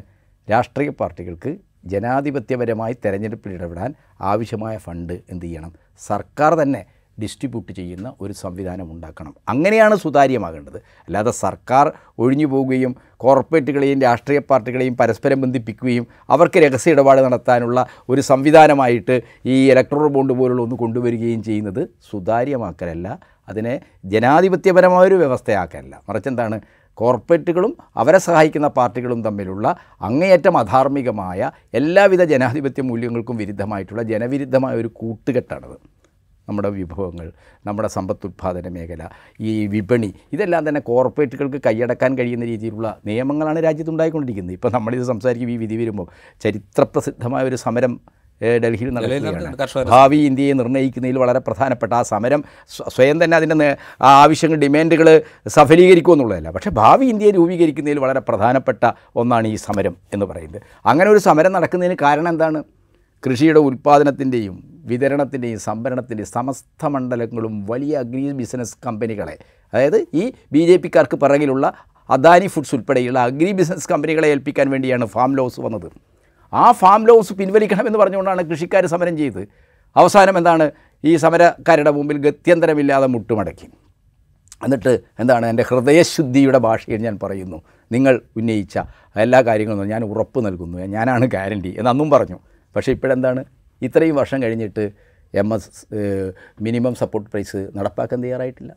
[0.51, 1.53] രാഷ്ട്രീയ പാർട്ടികൾക്ക്
[1.87, 5.73] ജനാധിപത്യപരമായി തെരഞ്ഞെടുപ്പിൽ ഇടപെടാൻ ആവശ്യമായ ഫണ്ട് എന്ത് ചെയ്യണം?
[5.99, 6.85] സർക്കാർ തന്നെ
[7.23, 9.35] ഡിസ്ട്രിബ്യൂട്ട് ചെയ്യുന്ന ഒരു സംവിധാനം ഉണ്ടാക്കണം.
[9.49, 10.77] അങ്ങനെയാണ് സുതാര്യമാകേണ്ടത്.
[10.77, 19.23] അല്ലാതെ സർക്കാർ ഒഴിഞ്ഞു പോവുകയും കോർപ്പറേറ്റുകളെയും രാഷ്ട്രീയ പാർട്ടികളെയും പരസ്പരം ബന്ധിപ്പിക്കുകയും അവർക്ക് രഹസ്യ ഇടപാട് നടത്താനുള്ള ഒരു സംവിധാനമായിട്ട്
[19.47, 23.19] ഈ ഇലക്ട്രോൾ ബോണ്ട് പോലുള്ള ഒന്ന് കൊണ്ടുവരികയും ചെയ്യുന്നത് സുതാര്യമാക്കലല്ല.
[23.49, 26.03] അതിനെ ജനാധിപത്യപരമായൊരു വ്യവസ്ഥയാക്കലല്ല.
[26.09, 26.61] മറിച്ച് എന്താണ്?
[26.99, 35.76] കോർപ്പറേറ്റുകളും അവരെ സഹായിക്കുന്ന പാർട്ടികളും തമ്മിലുള്ള അങ്ങേയറ്റം അധാർമികമായ എല്ലാവിധ ജനാധിപത്യ മൂല്യങ്ങൾക്കും വിരുദ്ധമായിട്ടുള്ള ജനവിരുദ്ധമായ ഒരു കൂട്ടുകെട്ടാണത്.
[36.49, 37.32] നമ്മുടെ വിഭവങ്ങൾ
[37.66, 39.02] നമ്മുടെ സമ്പത്ത് ഉത്പാദന മേഖല
[39.40, 44.54] ഈ വിപണി ഇതെല്ലാം തന്നെ കോർപ്പറേറ്റുകൾക്ക് കൈയടക്കാൻ കഴിയുന്ന രീതിയിലുള്ള നിയമങ്ങളാണ് രാജ്യത്ത് ഉണ്ടായിക്കൊണ്ടിരിക്കുന്നത്.
[44.54, 46.08] ഇപ്പോൾ നമ്മളിത് സംസാരിക്കും ഈ വിധി വരുമ്പോൾ
[46.44, 48.00] ചരിത്രപ്രസിദ്ധമായ ഒരു സമരം
[48.42, 49.84] ഡൽഹിയിൽ നടക്കുകയാണ്.
[49.90, 57.04] ഭാവി ഇന്ത്യയെ നിർണയിക്കുന്നതിൽ വളരെ പ്രധാനപ്പെട്ട ആ സമരം സ്വയം തന്നെ അതിന്റെ ആവശ്യങ്ങൾ ഡിമാൻഡുകൾ സഫലീകരിക്കുമെന്നുള്ളതല്ല പക്ഷേ ഭാവി
[57.04, 60.62] ഇന്ത്യയെ രൂപീകരിക്കുന്നതിൽ വളരെ പ്രധാനപ്പെട്ട ഒന്നാണ് ഈ സമരം എന്ന് പറയുന്നത്.
[60.87, 62.64] അങ്ങനെ ഒരു സമരം നടക്കുന്നതിന് കാരണം എന്താണ്?
[63.26, 69.38] കൃഷിയുടെ ഉൽപ്പാദനത്തിന്റെയും വിതരണത്തിന്റെയും സംഭരണത്തിന്റെയും സമസ്ത മണ്ഡലങ്ങളും വലിയ അഗ്രി ബിസിനസ് കമ്പനികളെ
[69.75, 71.75] അതായത് ഈ ബി ജെ പിക്കാർക്ക് പിറകിലുള്ള
[72.11, 76.12] അദാനി ഫുഡ്സ് ഉൾപ്പെടെയുള്ള അഗ്രി ബിസിനസ് കമ്പനികളെ ഏൽപ്പിക്കാൻ വേണ്ടിയാണ് ഫാം ലോസ് വന്നത്.
[76.54, 79.49] ആ ഫാം ലോസ് പിൻവലിക്കണമെന്ന് പറഞ്ഞുകൊണ്ടാണ് കൃഷിക്കാർ സമരം ചെയ്ത്.
[79.97, 80.71] അവസാനം എന്താണ്?
[81.04, 83.68] ഈ സമരക്കാരുടെ മുമ്പിൽ ഗത്യന്തരമില്ലാതെ മുട്ടുമടക്കി.
[84.64, 85.47] എന്നിട്ട് എന്താണ്?
[85.47, 87.62] എന്റെ ഹൃദയശുദ്ധിയുടെ ഭാഷയിൽ ഞാൻ പറയുന്നു.
[87.92, 88.78] നിങ്ങൾ ഉന്നയിച്ച
[89.16, 90.78] എല്ലാ കാര്യങ്ങളും ഞാൻ ഉറപ്പ് നൽകുന്നു.
[90.78, 92.38] ഞാനാണ് ഗ്യാരണ്ടി എന്നന്നും പറഞ്ഞു.
[92.76, 93.44] പക്ഷേ ഇപ്പോഴെന്താണ്?
[93.82, 94.92] ഇത്രയും വർഷം കഴിഞ്ഞിട്ട്
[95.35, 95.87] M S
[96.61, 98.75] minimum support price നടപ്പാക്കാൻ തയ്യാറായിട്ടില്ല.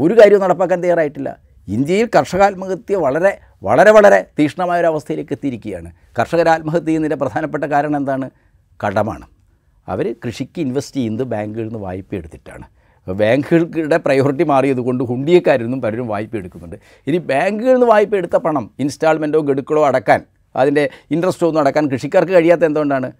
[0.00, 1.38] ഒരു കാര്യവും നടപ്പാക്കാൻ തയ്യാറായിട്ടില്ല.
[1.68, 8.30] ഇന്ത്യയിൽ കർഷകാത്മഹത്യ വളരെ വളരെ വളരെ തീക്ഷ്ണമായ ഒരു അവസ്ഥയിലേക്ക് എത്തിയിരിക്കുകയാണ് കർഷകർ ആത്മഹത്യ ചെയ്യുന്നതിന്റെ പ്രധാനപ്പെട്ട കാരണം എന്താണ്?
[8.86, 9.26] കടമാണ്.
[9.88, 12.66] അവർ കൃഷിക്ക് ഇൻവെസ്റ്റ് ചെയ്യുന്നത് ബാങ്കുകളിൽ നിന്ന് വായ്പ എടുത്തിട്ടാണ്.
[13.08, 16.76] ബാങ്കുകളുടെ പ്രയോറിറ്റി മാറിയതുകൊണ്ട് കൊണ്ട് ഹുണ്ടിയക്കാരിൽ നിന്നും പലരും വായ്പ എടുക്കുന്നുണ്ട്.
[17.06, 20.22] ഇനി ബാങ്കുകളിൽ നിന്ന് വായ്പ എടുത്ത പണം ഇൻസ്റ്റാൾമെന്റോ ഗഡുക്കളോ അടക്കാൻ
[20.56, 23.12] അതിന്റെ ഇൻട്രസ്റ്റോ ഒന്നും അടക്കാൻ കൃഷിക്കാർക്ക് കഴിയാത്ത എന്തുകൊണ്ടാണ്?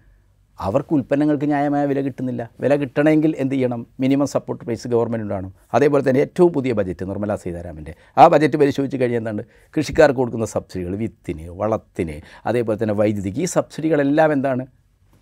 [0.61, 2.51] അവർക്ക് ഉൽപ്പന്നങ്ങൾക്ക് ന്യായമായ വില കിട്ടുന്നില്ല.
[2.61, 3.87] വില കിട്ടണമെങ്കിൽ എന്ത് ചെയ്യണം?
[4.01, 5.53] മിനിമം സപ്പോർട്ട് പ്രൈസ് ഗവൺമെന്റ് ഉണ്ടാകണം.
[5.75, 7.95] അതേപോലെ തന്നെ ഏറ്റവും പുതിയ ബജറ്റ് നിർമ്മലാ സീതാരാമന്റെ.
[8.19, 9.45] ആ ബജറ്റ് പരിശോധിച്ച് കഴിഞ്ഞാൽ എന്താണ്?
[9.77, 14.67] കൃഷിക്കാർക്ക് കൊടുക്കുന്ന സബ്സിഡികൾ വിത്തിന് വളത്തിന് അതേപോലെ തന്നെ വൈദ്യുതിക്ക് ഈ സബ്സിഡികളെല്ലാം എന്താണ്?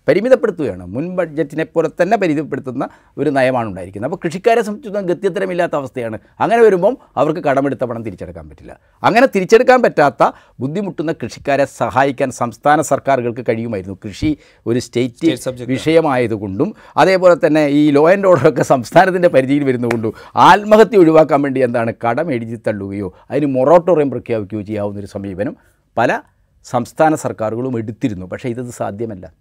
[0.08, 0.86] പരിമിതപ്പെടുത്തുകയാണ്.
[0.86, 4.12] മുൻ ബഡ്ജറ്റിനെ പോലെ തന്നെ പരിമിതപ്പെടുത്തുന്ന ഒരു നയമാണ് ഉണ്ടായിരിക്കുന്നത്.
[4.12, 6.18] അപ്പോൾ കൃഷിക്കാരെ സംബന്ധിച്ചിടത്തോളം ഗത്യത്തരമില്ലാത്ത അവസ്ഥയാണ്.
[6.40, 8.80] അങ്ങനെ വരുമ്പം അവർക്ക് കടമെടുത്ത പണം തിരിച്ചെടുക്കാൻ പറ്റില്ല.
[9.02, 10.30] അങ്ങനെ തിരിച്ചെടുക്കാൻ പറ്റാത്ത
[10.60, 13.98] ബുദ്ധിമുട്ടുന്ന കൃഷിക്കാരെ സഹായിക്കാൻ സംസ്ഥാന സർക്കാരുകൾക്ക് കഴിയുമായിരുന്നു.
[14.04, 21.42] കൃഷി ഒരു സ്റ്റേറ്റ് വിഷയമായതുകൊണ്ടും അതേപോലെ തന്നെ ഈ ലോ ആൻഡ് ഓർഡറൊക്കെ സംസ്ഥാനത്തിന്റെ പരിധിയിൽ വരുന്നതുകൊണ്ടും ആത്മഹത്യ ഒഴിവാക്കാൻ
[21.42, 25.56] വേണ്ടി എന്താണ് കടം എഴുതി തള്ളുകയോ അതിന് മൊറോട്ടോറിയം പ്രഖ്യാപിക്കുകയോ ചെയ്യാവുന്ന ഒരു സമീപനം
[25.98, 26.20] പല
[26.64, 28.26] സംസ്ഥാന സർക്കാരുകളും എടുത്തിരുന്നു.
[28.26, 29.32] പക്ഷേ ഇതത് സാധ്യമല്ല.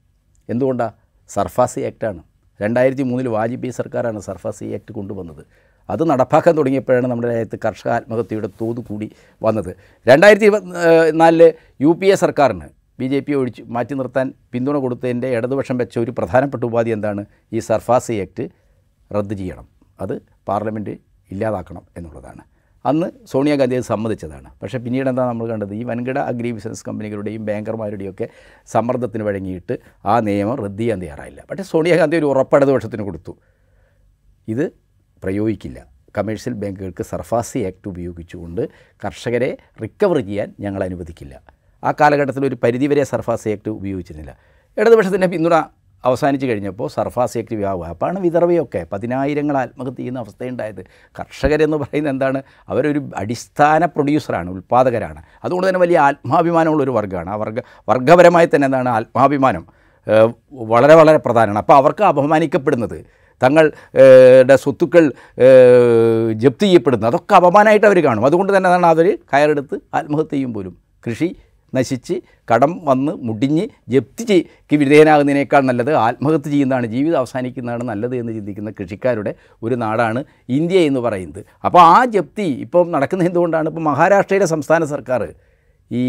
[0.53, 0.96] എന്തുകൊണ്ടാണ്
[1.36, 2.22] സർഫാസി ആക്റ്റാണ്.
[2.63, 5.43] രണ്ടായിരത്തി മൂന്നിൽ വാജ്പേയി സർക്കാരാണ് സർഫാസി ആക്ട് കൊണ്ടുവന്നത്.
[5.93, 9.08] അത് നടപ്പാക്കാൻ തുടങ്ങിയപ്പോഴാണ് നമ്മുടെ രാജ്യത്ത് കർഷക ആത്മഹത്യയുടെ തോത് കൂടി
[9.46, 9.72] വന്നത്.
[10.10, 11.43] രണ്ടായിരത്തി ഇരുപത്തി നാലിൽ
[11.86, 12.67] യു പി എ സർക്കാരിന്
[13.00, 17.22] ബി ജെ പി ഒഴിച്ച് മാറ്റി നിർത്താൻ പിന്തുണ കൊടുത്തതിന്റെ ഇടതുപക്ഷം വെച്ച ഒരു പ്രധാനപ്പെട്ട ഉപാധി എന്താണ്?
[17.55, 18.46] ഈ സർഫാസി ആക്ട്
[19.17, 19.67] റദ്ദ് ചെയ്യണം.
[20.03, 20.15] അത്
[20.50, 20.96] പാർലമെന്റ്
[21.34, 22.41] ഇല്ലാതാക്കണം എന്നുള്ളതാണ്.
[22.85, 24.51] അന്ന് സോണിയാഗാന്ധി അത് സമ്മതിച്ചതാണ്.
[24.63, 25.73] പക്ഷേ പിന്നീട് എന്താ നമ്മൾ കണ്ടത്?
[25.73, 28.29] ഈ വൻകിട അഗ്രി ബിസിനസ് കമ്പനികളുടെയും ബാങ്കർമാരുടെയും ഒക്കെ
[28.67, 31.43] സമ്മർദ്ദത്തിന് വഴങ്ങിയിട്ട് ആ നിയമം റദ്ദ് ചെയ്യാൻ തയ്യാറായില്ല.
[31.50, 33.38] പക്ഷേ സോണിയാഗാന്ധി ഒരു ഉറപ്പ് വർഷത്തിന് കൊടുത്തു.
[34.47, 34.71] ഇത്
[35.23, 35.85] പ്രയോഗിക്കില്ല.
[36.17, 38.69] കമേഴ്ഷ്യൽ ബാങ്കുകൾക്ക് സർഫാസി ആക്ട് ഉപയോഗിച്ചുകൊണ്ട്
[39.05, 41.41] കർഷകരെ റിക്കവർ ചെയ്യാൻ ഞങ്ങൾ അനുവദിക്കില്ല.
[41.83, 44.38] ആ കാലഘട്ടത്തിൽ ഒരു പരിധിവരെ സർഫാസി ആക്ട് ഉപയോഗിച്ചിരുന്നില്ല.
[44.77, 45.53] ഇടതുപക്ഷത്തിന്റെ പിന്തുണ
[46.05, 50.81] അവസാനിച്ച് കഴിഞ്ഞപ്പോൾ സർഫാസ് ആക്ട് വ്യാപകം അപ്പോഴാണ് വിതർവയൊക്കെ പതിനായിരങ്ങൾ ആത്മഹത്യ ചെയ്യുന്ന അവസ്ഥയുണ്ടായത്.
[51.20, 52.43] കർഷകരെന്ന് പറയുന്നത് എന്താണ്?
[52.70, 57.29] അവരൊരു അടിസ്ഥാന പ്രൊഡ്യൂസറാണ് ഉൽപ്പാദകരാണ് അതുകൊണ്ട് തന്നെ വലിയ ആത്മാഭിമാനമുള്ള ഒരു വർഗമാണ്.
[57.29, 58.89] ആ വർഗ വർഗപരമായി തന്നെ എന്താണ്?
[58.89, 59.65] ആത്മാഭിമാനം
[60.51, 61.60] വളരെ വളരെ പ്രധാനമാണ്.
[61.60, 63.05] അപ്പോൾ അവർക്ക് അപമാനിക്കപ്പെടുന്നത്
[63.43, 65.13] തങ്ങളുടെ സ്വത്തുക്കൾ
[66.34, 68.25] ജപ്തി ചെയ്യപ്പെടുന്നത് അതൊക്കെ അപമാനമായിട്ട് അവർ കാണും.
[68.25, 68.86] അതുകൊണ്ട് തന്നെ എന്താണ്?
[68.86, 70.77] അവർ കയറെടുത്ത് ആത്മഹത്യ ചെയ്യും പോലും.
[71.08, 71.36] കൃഷി
[71.78, 72.16] നശിച്ച്
[72.51, 76.86] കടം വന്ന് മുടിഞ്ഞ് ജപ്തി ചെയ്ക്ക് വിധേയനാകുന്നതിനേക്കാൾ നല്ലത് ആത്മഹത്യ ചെയ്യുന്നതാണ്.
[76.96, 79.32] ജീവിതം അവസാനിക്കുന്നതാണ് നല്ലത് എന്ന് ചിന്തിക്കുന്ന കൃഷിക്കാരുടെ
[79.63, 80.22] ഒരു നാടാണ്
[80.58, 81.42] ഇന്ത്യ എന്ന് പറയുന്നത്.
[81.68, 83.68] അപ്പോൾ ആ ജപ്തി ഇപ്പം നടക്കുന്ന എന്തുകൊണ്ടാണ്?
[83.74, 85.24] ഇപ്പോൾ മഹാരാഷ്ട്രയിലെ സംസ്ഥാന സർക്കാർ
[85.92, 86.04] ഈ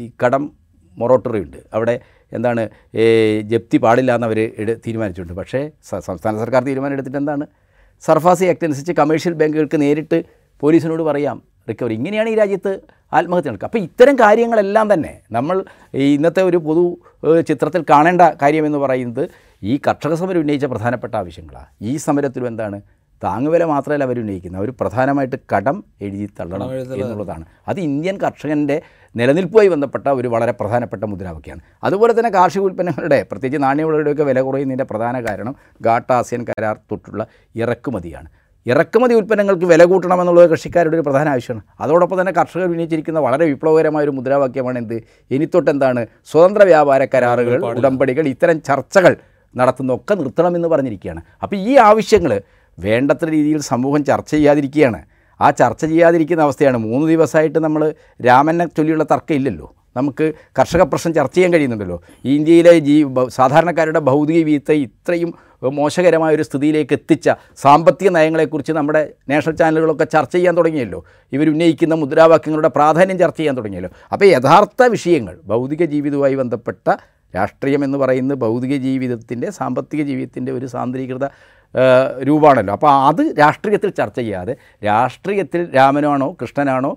[0.00, 0.44] ഈ കടം
[0.96, 1.94] മൊറോട്ടറി ഉണ്ട് അവിടെ
[2.36, 2.62] എന്താണ്
[3.52, 4.38] ജപ്തി പാടില്ല എന്നവർ
[4.84, 5.34] തീരുമാനിച്ചിട്ടുണ്ട്.
[5.40, 5.60] പക്ഷേ
[6.08, 7.44] സംസ്ഥാന സർക്കാർ തീരുമാനം എടുത്തിട്ട് എന്താണ്?
[8.06, 10.18] സർഫാസി ആക്ട് അനുസരിച്ച് കമേഴ്ഷ്യൽ ബാങ്കുകൾക്ക് നേരിട്ട്
[10.62, 11.36] പോലീസിനോട് പറയാം.
[11.68, 12.72] റിക്കവറി ഇങ്ങനെയാണ് ഈ രാജ്യത്ത്
[13.12, 13.66] ആത്മഹത്യ നടക്കുക.
[13.66, 15.56] അപ്പോൾ ഇത്തരം കാര്യങ്ങളെല്ലാം തന്നെ നമ്മൾ
[15.94, 16.84] ഈ ഇന്നത്തെ ഒരു പൊതു
[17.48, 19.24] ചിത്രത്തിൽ കാണേണ്ട കാര്യമെന്ന് പറയുന്നത്
[19.62, 22.78] ഈ കർഷക സമരം ഉന്നയിച്ച പ്രധാനപ്പെട്ട ആവശ്യങ്ങളാണ് ഈ സമരത്തിലും എന്താണ്?
[23.24, 24.60] താങ്ങുവില മാത്രമല്ല അവർ ഉന്നയിക്കുന്നത്.
[24.60, 27.44] അവർ പ്രധാനമായിട്ട് കടം എഴുതി തള്ളണം എന്നുള്ളതാണ്.
[27.68, 28.82] അത് ഇന്ത്യൻ കർഷകന്റെ
[29.16, 31.62] നിലനിൽപ്പുമായി ബന്ധപ്പെട്ട ഒരു വളരെ പ്രധാനപ്പെട്ട മുദ്രാവാക്യമാണ്.
[31.84, 38.28] അതുപോലെ തന്നെ കാർഷിക ഉൽപ്പന്നങ്ങളുടെ പ്രത്യേകിച്ച് നാണ്യവിളകളുടെയൊക്കെ വില കുറയുന്നതിന്റെ പ്രധാന കാരണം ഗാട്ട ആസിയൻ കരാർ തൊട്ടുള്ള ഇറക്കുമതിയാണ്.
[38.66, 41.62] ഇറക്കുമതി ഉൽപ്പന്നങ്ങൾക്ക് വില കൂട്ടണമെന്നുള്ളത് കൃഷിക്കാരുടെ ഒരു പ്രധാന ആവശ്യമാണ്.
[41.80, 45.02] അതോടൊപ്പം തന്നെ കർഷകർ ഉന്നയിച്ചിരിക്കുന്ന വളരെ വിപ്ലവകരമായ ഒരു മുദ്രാവാക്യമാണ് എന്ത്?
[45.30, 48.28] ഇനി തൊട്ടെന്താണ് സ്വതന്ത്ര വ്യാപാര കരാറുകൾ ഉടമ്പടികൾ.
[48.28, 49.16] ഇത്തരം ചർച്ചകൾ
[49.56, 51.22] നടത്തുന്നതൊക്കെ നിർത്തണമെന്ന് പറഞ്ഞിരിക്കുകയാണ്.
[51.42, 52.42] അപ്പോൾ ഈ ആവശ്യങ്ങൾ
[52.78, 55.02] വേണ്ടത്ര രീതിയിൽ സമൂഹം ചർച്ച ചെയ്യാതിരിക്കുകയാണ്.
[55.40, 56.76] ആ ചർച്ച ചെയ്യാതിരിക്കുന്ന അവസ്ഥയാണ്.
[56.76, 57.94] മൂന്ന് ദിവസമായിട്ട് നമ്മൾ
[58.26, 59.74] രാമനെ ചൊല്ലിയുള്ള തർക്കം ഇല്ലല്ലോ.
[59.96, 62.02] നമുക്ക് കർഷക പ്രശ്നം ചർച്ച ചെയ്യാൻ കഴിയുന്നുണ്ടല്ലോ.
[62.24, 62.96] ഇന്ത്യയിലെ ജീ
[63.28, 65.32] സാധാരണക്കാരുടെ ഭൗതിക ജീവിതത്തെ ഇത്രയും
[65.72, 71.04] മോശകരമായ ഒരു സ്ഥിതിയിലേക്ക് എത്തിച്ച സാമ്പത്തിക നയങ്ങളെക്കുറിച്ച് നമ്മുടെ നാഷണൽ ചാനലുകളൊക്കെ ചർച്ച ചെയ്യാൻ തുടങ്ങിയല്ലോ.
[71.32, 73.90] ഇവർ ഉന്നയിക്കുന്ന മുദ്രാവാക്യങ്ങളുടെ പ്രാധാന്യം ചർച്ച ചെയ്യാൻ തുടങ്ങിയല്ലോ.
[74.12, 76.88] അപ്പോൾ യഥാർത്ഥ വിഷയങ്ങൾ ഭൗതിക ജീവിതവുമായി ബന്ധപ്പെട്ട
[77.36, 81.24] രാഷ്ട്രീയം എന്ന് പറയുന്നത് ഭൗതിക ജീവിതത്തിന്റെ സാമ്പത്തിക ജീവിതത്തിന്റെ ഒരു സാന്ദ്രീകൃത
[82.22, 84.52] രൂപമാണല്ലോ അപ്പോൾ അത് രാഷ്ട്രീയത്തിൽ ചർച്ച ചെയ്യാതെ
[84.84, 86.92] രാഷ്ട്രീയത്തിൽ രാമനാണോ കൃഷ്ണനാണോ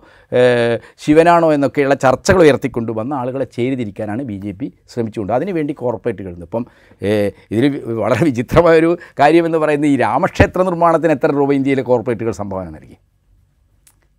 [1.00, 5.34] ശിവനാണോ എന്നൊക്കെയുള്ള ചർച്ചകൾ ഉയർത്തിക്കൊണ്ട് വന്ന ആളുകളെ ചേരിതിരിക്കാനാണ് ബി ജെ പി ശ്രമിച്ചുകൊണ്ട്.
[5.34, 6.64] അതിനുവേണ്ടി കോർപ്പറേറ്റുകൾ ഇപ്പം
[7.02, 7.12] ഏ,
[7.52, 7.66] ഇതിൽ
[8.02, 12.98] വളരെ വിചിത്രമായൊരു കാര്യമെന്ന് പറയുന്നത് ഈ രാമക്ഷേത്ര നിർമ്മാണത്തിന് എത്ര രൂപ ഇന്ത്യയിലെ കോർപ്പറേറ്റുകൾ സംഭാവന നൽകി?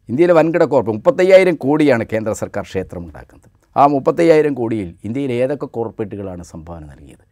[0.09, 6.43] ഇന്ത്യയിലെ വൻകിട കോർപ്പ് മുപ്പത്തയ്യായിരം കോടിയാണ് കേന്ദ്ര സർക്കാർ ക്ഷേത്രം ഉണ്ടാക്കുന്നത് ആ മുപ്പത്തയ്യായിരം കോടിയിൽ ഇന്ത്യയിൽ ഏതൊക്കെ കോർപ്പറേറ്റുകളാണ്
[6.53, 7.25] സംഭാവന നൽകിയത്?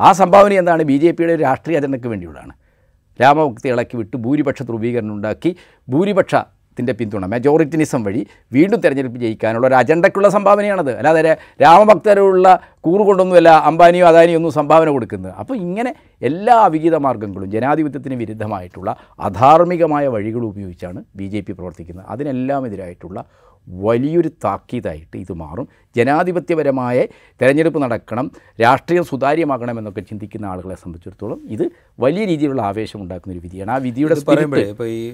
[0.00, 0.82] ആ സംഭാവന എന്താണ്?
[0.82, 2.54] ബി ജെ പിയുടെ രാഷ്ട്രീയ അജണ്ടയ്ക്ക് വേണ്ടിയുള്ളതാണ്.
[3.20, 5.56] രാമഭക്തി ഇളക്കി വിട്ട് ഭൂരിപക്ഷ ധ്രുവീകരണം ഉണ്ടാക്കി
[5.88, 7.26] ഭൂരിപക്ഷത്തിന്റെ പിന്തുണ.
[7.26, 10.96] മെജോറിറ്റിനിസം വഴി വീണ്ടും തിരഞ്ഞെടുപ്പ് ജയിക്കാനുള്ള ഒരു അജണ്ടയ്ക്കുള്ള സംഭാവനയാണത്.
[10.96, 12.46] അല്ലാതെ രാമഭക്തരുള്ള
[12.80, 15.32] കൂറുകൊണ്ടൊന്നുമല്ല അംബാനിയോ അദാനിയോ ഒന്നും സംഭാവന കൊടുക്കുന്നത്.
[15.40, 22.06] അപ്പോൾ ഇങ്ങനെ എല്ലാ അവിഹിത മാർഗങ്ങളും ജനാധിപത്യത്തിന് വിരുദ്ധമായിട്ടുള്ള അധാർമികമായ വഴികൾ ഉപയോഗിച്ചാണ് ബി ജെ പി പ്രവർത്തിക്കുന്നത്.
[22.08, 23.24] അതിനെല്ലാം എതിരായിട്ടുള്ള
[23.84, 25.66] വലിയൊരു താക്കീതായിട്ട് ഇത് മാറും.
[25.96, 26.98] ജനാധിപത്യപരമായ
[27.40, 28.26] തെരഞ്ഞെടുപ്പ് നടക്കണം
[28.64, 31.64] രാഷ്ട്രീയം സുതാര്യമാകണം എന്നൊക്കെ ചിന്തിക്കുന്ന ആളുകളെ സംബന്ധിച്ചിടത്തോളം ഇത്
[32.04, 33.70] വലിയ രീതിയിലുള്ള ആവേശം ഉണ്ടാക്കുന്ന ഒരു വിധിയാണ്.
[33.76, 35.04] ആ വിധിയുടെ പറയുമ്പോഴേ ഇപ്പോൾ ഈ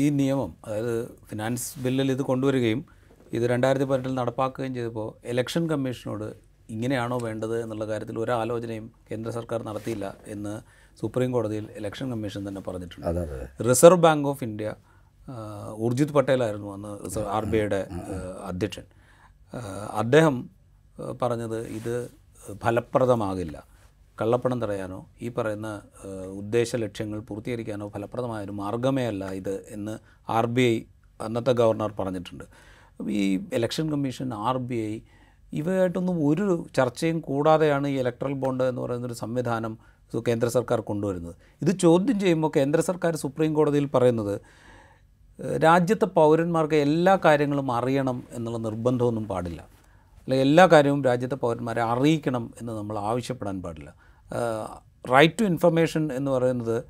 [0.00, 0.94] ഈ നിയമം അതായത്
[1.30, 2.80] ഫിനാൻസ് ബില്ലിൽ ഇത് കൊണ്ടുവരികയും
[3.36, 6.26] ഇത് രണ്ടായിരത്തി പതിനെട്ടിൽ നടപ്പാക്കുകയും ചെയ്തപ്പോൾ ഇലക്ഷൻ കമ്മീഷനോട്
[6.74, 10.54] ഇങ്ങനെയാണോ വേണ്ടത് എന്നുള്ള കാര്യത്തിൽ ഒരു ആലോചനയും കേന്ദ്ര സർക്കാർ നടത്തിയില്ല എന്ന്
[11.00, 13.22] സുപ്രീം കോടതിയിൽ ഇലക്ഷൻ കമ്മീഷൻ തന്നെ പറഞ്ഞിട്ടുണ്ട്.
[13.68, 14.68] Reserve Bank of India
[15.84, 17.80] Urjit പട്ടേലായിരുന്നു അന്ന് ആർ ബി ഐയുടെ
[18.50, 18.84] അധ്യക്ഷൻ.
[20.02, 20.36] അദ്ദേഹം
[21.22, 21.94] പറഞ്ഞത് ഇത്
[22.64, 23.56] ഫലപ്രദമാകില്ല.
[24.20, 25.70] കള്ളപ്പണം തടയാനോ ഈ പറയുന്ന
[26.40, 29.94] ഉദ്ദേശ ലക്ഷ്യങ്ങൾ പൂർത്തീകരിക്കാനോ ഫലപ്രദമായ ഒരു മാർഗമേ അല്ല ഇത് എന്ന്
[30.36, 30.76] ആർ ബി ഐ
[31.20, 32.44] അന്നത്തെ ഗവർണർ പറഞ്ഞിട്ടുണ്ട്.
[33.20, 33.22] ഈ
[33.58, 34.94] election commission R B I
[35.52, 39.74] ഇവയായിട്ടൊന്നും ഒരു ചർച്ചയും കൂടാതെയാണ് ഈ ഇലക്ട്രൽ ബോണ്ട് എന്ന് പറയുന്നൊരു സംവിധാനം
[40.26, 41.34] കേന്ദ്ര സർക്കാർ കൊണ്ടുവരുന്നത്.
[41.62, 44.34] ഇത് ചോദ്യം ചെയ്യുമ്പോൾ കേന്ദ്ര സർക്കാർ സുപ്രീം കോടതിയിൽ പറയുന്നത്
[45.40, 49.68] രാജ്യത്തെ പൗരന്മാർക്ക് എല്ലാ കാര്യങ്ങളും അറിയണം എന്നുള്ള നിർബന്ധമൊന്നും പാടില്ല.
[50.24, 53.94] അല്ലെങ്കിൽ എല്ലാ കാര്യവും രാജ്യത്തെ പൗരന്മാരെ അറിയിക്കണം എന്ന് നമ്മൾ ആവശ്യപ്പെടാൻ പാടില്ല.
[55.12, 56.84] റൈറ്റ് ടു ഇൻഫർമേഷൻ എന്ന് പറയുന്നത്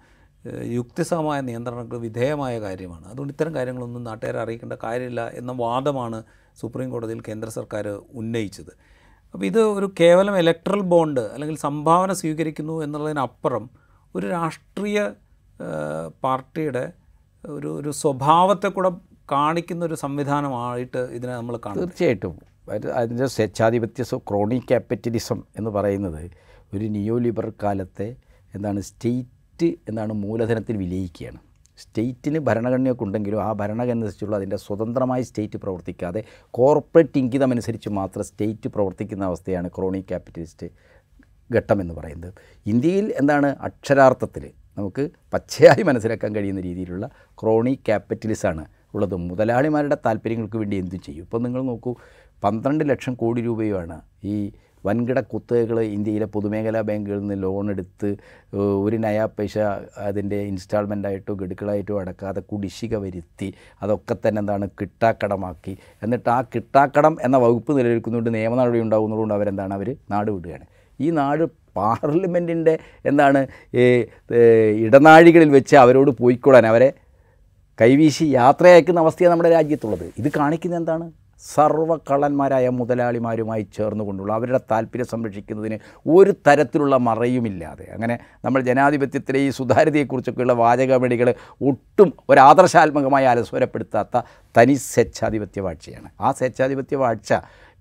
[0.65, 3.07] യുക്തിസഹമായ നിയന്ത്രണങ്ങൾക്ക് വിധേയമായ കാര്യമാണ്.
[3.07, 6.23] അതുകൊണ്ട് ഇത്തരം കാര്യങ്ങളൊന്നും നാട്ടുകാരെ അറിയിക്കേണ്ട കാര്യമില്ല എന്ന വാദമാണ്
[6.61, 8.73] സുപ്രീം കോടതിയിൽ കേന്ദ്ര സർക്കാർ ഉന്നയിച്ചത്.
[9.35, 13.71] അപ്പോൾ ഇത് ഒരു കേവലം ഇലക്ട്രൽ ബോണ്ട് അല്ലെങ്കിൽ സംഭാവന സ്വീകരിക്കുന്നു എന്നുള്ളതിനപ്പുറം
[14.15, 15.11] ഒരു രാഷ്ട്രീയ
[16.25, 16.93] പാർട്ടിയുടെ
[17.55, 18.91] ഒരു ഒരു സ്വഭാവത്തെ കൂടെ
[19.33, 22.35] കാണിക്കുന്ന ഒരു സംവിധാനമായിട്ട് ഇതിനെ നമ്മൾ കാണും തീർച്ചയായിട്ടും.
[22.71, 26.23] അത് അതിന്റെ സ്വേച്ഛാധിപത്യ സ്വ ക്രോണി ക്യാപിറ്റലിസം എന്ന് പറയുന്നത്
[26.75, 28.17] ഒരു നിയോ ലിബറൽ കാലത്തെ
[28.55, 31.41] എന്താണ് സ്റ്റേറ്റ് എന്താണ് മൂലധനത്തിൽ വിലയിക്കുകയാണ്.
[31.79, 38.69] സ്റ്റേറ്റിന് ഭരണഘടനയൊക്കെ ഉണ്ടെങ്കിലും ആ ഭരണഘടന അനുസരിച്ചുള്ള അതിന്റെ സ്വതന്ത്രമായി സ്റ്റേറ്റ് പ്രവർത്തിക്കാതെ കോർപ്പറേറ്റ് ഇംഗിതം അനുസരിച്ച് മാത്രം സ്റ്റേറ്റ്
[38.69, 40.69] പ്രവർത്തിക്കുന്ന അവസ്ഥയാണ് ക്രോണി ക്യാപിറ്റലിസ്റ്റ്
[41.51, 42.33] ഘട്ടം എന്ന് പറയുന്നത്.
[42.67, 44.47] ഇന്ത്യയിൽ എന്താണ് അക്ഷരാർത്ഥത്തിൽ
[44.79, 47.07] നമുക്ക് പച്ചയായി മനസ്സിലാക്കാൻ കഴിയുന്ന രീതിയിലുള്ള
[47.43, 49.17] ക്രോണി ക്യാപിറ്റലിസാണ് ഉള്ളത്.
[49.17, 51.25] മുതലാളിമാരുടെ താല്പര്യങ്ങൾക്ക് വേണ്ടി എന്തു ചെയ്യും?
[51.25, 51.93] ഇപ്പോൾ നിങ്ങൾ നോക്കൂ
[52.45, 54.37] പന്ത്രണ്ട് ലക്ഷം കോടി രൂപയുമാണ് ഈ
[54.87, 58.17] വൻകിട കുത്തകകൾ ഇന്ത്യയിലെ പൊതുമേഖലാ ബാങ്കുകളിൽ നിന്ന് ലോൺ എടുത്ത്
[58.57, 59.59] ഒരു നയാ പൈസ
[59.99, 65.79] അതിന്റെ ഇൻസ്റ്റാൾമെന്റായിട്ടോ ഗഡുക്കളായിട്ടോ അടക്കാതെ കുടിശ്ശിക വരുത്തി അതൊക്കെ തന്നെ എന്താണ് കിട്ടാക്കടമാക്കി.
[66.03, 69.75] എന്നിട്ട് ആ കിട്ടാക്കടം എന്ന വകുപ്പ് നിലനിൽക്കുന്നതുകൊണ്ട് നിയമ നടപടി ഉണ്ടാകുന്നതുകൊണ്ട് അവരെന്താണ്?
[69.75, 70.67] അവർ നാട് വിടുകയാണ്.
[71.01, 73.43] ഈ നാട് പാർലമെന്റിന്റെ എന്താണ്
[73.75, 73.85] ഏ,
[74.87, 76.89] ഇടനാഴികളിൽ വെച്ച് അവരോട് പോയിക്കൊള്ളാൻ അവരെ
[77.79, 80.05] കൈവീശി യാത്രയയക്കുന്ന അവസ്ഥയാണ് നമ്മുടെ രാജ്യത്തുള്ളത്.
[80.19, 81.07] ഇത് കാണിക്കുന്നത് എന്താണ്?
[81.43, 87.87] സർവകള്ളന്മാരായ മുതലാളിമാരുമായി ചേർന്നുകൊണ്ടുള്ള അവരുടെ താല്പര്യം സംരക്ഷിക്കുന്നതിന് ഒരു തരത്തിലുള്ള മറയുമില്ലാതെ.
[87.95, 91.29] അങ്ങനെ നമ്മൾ ജനാധിപത്യത്തിലെ ഈ സുതാര്യതയെക്കുറിച്ചൊക്കെയുള്ള വാചകമണികൾ
[91.71, 94.17] ഒട്ടും ഒരാദർശാത്മകമായി അലസ്വരപ്പെടുത്താത്ത
[94.59, 96.09] തനി സ്വേച്ഛാധിപത്യ വാഴ്ചയാണ്.
[96.21, 97.31] ആ സ്വേച്ഛാധിപത്യ വാഴ്ച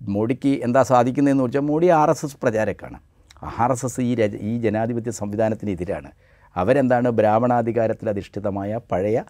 [0.01, 2.97] മോഡിക്ക് എന്താ സാധിക്കുന്നതെന്ന് വെച്ചാൽ മോഡി ആർ എസ് എസ് പ്രചാരക്കാണ്.
[3.59, 6.11] ആർ എസ് എസ് ഈ രജ ഈ ജനാധിപത്യ സംവിധാനത്തിനെതിരാണ്.
[6.55, 9.23] അവരെന്താണ് ബ്രാഹ്മണാധികാരത്തിൽ അധിഷ്ഠിതമായ പഴയ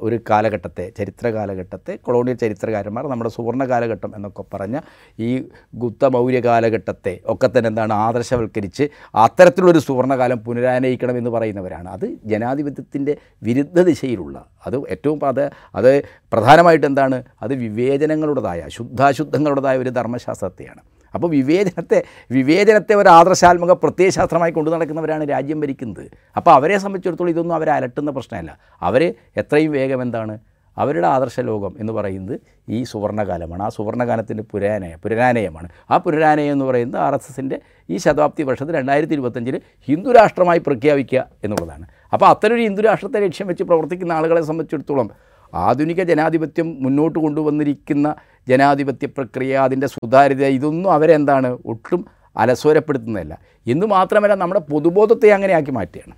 [0.00, 4.76] ഒരു കാലഘട്ടത്തെ ചരിത്ര കാലഘട്ടത്തെ കൊളോണിയൽ ചരിത്രകാരന്മാർ നമ്മുടെ സുവർണ കാലഘട്ടം എന്നൊക്കെ പറഞ്ഞ
[5.18, 5.30] ഈ
[5.74, 11.88] ഗുപ്തമൗര്യ കാലഘട്ടത്തെ ഒക്കെ തന്നെ എന്താണ് ആദർശവൽക്കരിച്ച് അത്തരത്തിലുള്ളൊരു സുവർണകാലം പുനരാനയിക്കണം എന്ന് പറയുന്നവരാണ്.
[11.88, 15.92] അത് ജനാധിപത്യത്തിന്റെ വിരുദ്ധ ദിശയിലുള്ള അത് ഏറ്റവും അത് അത്
[16.32, 17.24] പ്രധാനമായിട്ട് എന്താണ്?
[17.42, 20.82] അത് വിവേചനങ്ങളുടേതായ ശുദ്ധാശുദ്ധങ്ങളുടേതായ ഒരു ധർമ്മശാസ്ത്രത്തെയാണ്.
[21.16, 21.98] അപ്പോൾ വിവേചനത്തെ
[22.30, 26.04] വിവേചനത്തെ ഒരു ആദർശാത്മക പ്രത്യയശാസ്ത്രമായി കൊണ്ടു നടക്കുന്നവരാണ് രാജ്യം ഭരിക്കുന്നത്.
[26.36, 28.58] അപ്പോൾ അവരെ സംബന്ധിച്ചിടത്തോളം ഇതൊന്നും അവരെ അലട്ടുന്ന പ്രശ്നമല്ല.
[28.82, 30.38] അവർ എത്രയും വേഗം എന്താണ്?
[30.78, 33.62] അവരുടെ ആദർശ ലോകം എന്ന് പറയുന്നത് ഈ സുവർണകാലമാണ്.
[33.62, 35.68] ആ സുവർണകാലത്തിന്റെ പുരാനയ പുരാനയമാണ്.
[35.90, 41.86] ആ പുരാനയം എന്ന് പറയുന്നത് ആർ എസ് എസിന്റെ ഈ ശതാബ്ദി വർഷത്തിൽ രണ്ടായിരത്തി ഇരുപത്തഞ്ചിൽ ഹിന്ദുരാഷ്ട്രമായി പ്രഖ്യാപിക്കുക എന്നുള്ളതാണ്.
[42.12, 45.10] അപ്പോൾ അത്തരൊരു ഹിന്ദുരാഷ്ട്രത്തെ ലക്ഷ്യം വെച്ച് പ്രവർത്തിക്കുന്ന ആളുകളെ സംബന്ധിച്ചിടത്തോളം
[45.56, 48.14] ആധുനിക ജനാധിപത്യം മുന്നോട്ട് കൊണ്ടുവന്നിരിക്കുന്ന
[48.48, 56.14] ജനാധിപത്യ പ്രക്രിയ അതിന്റെ സുതാര്യത ഇതൊന്നും അവരെന്താണ് ഒട്ടും അലസ്വരപ്പെടുത്തുന്നതല്ല എന്ന് മാത്രമല്ല നമ്മുടെ പൊതുബോധത്തെ അങ്ങനെയാക്കി മാറ്റുകയാണ്.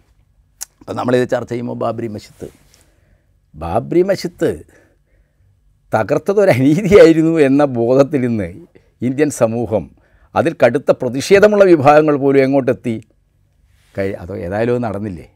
[0.81, 2.49] അപ്പം നമ്മളിത് ചർച്ച ചെയ്യുമ്പോൾ ബാബരി മസ്ജിദ്.
[3.55, 4.51] ബാബരി മസ്ജിദ്
[5.95, 8.49] തകർത്തതൊരു അനീതിയായിരുന്നു എന്ന ബോധത്തിൽ നിന്ന്
[9.03, 9.91] ഇന്ത്യൻ സമൂഹം
[10.37, 12.95] അതിൽ കടുത്ത പ്രതിഷേധമുള്ള വിഭാഗങ്ങൾ പോലും എങ്ങോട്ടെത്തി?
[13.99, 15.27] കഴി അതോ ഏതായാലും നടന്നില്ലേ?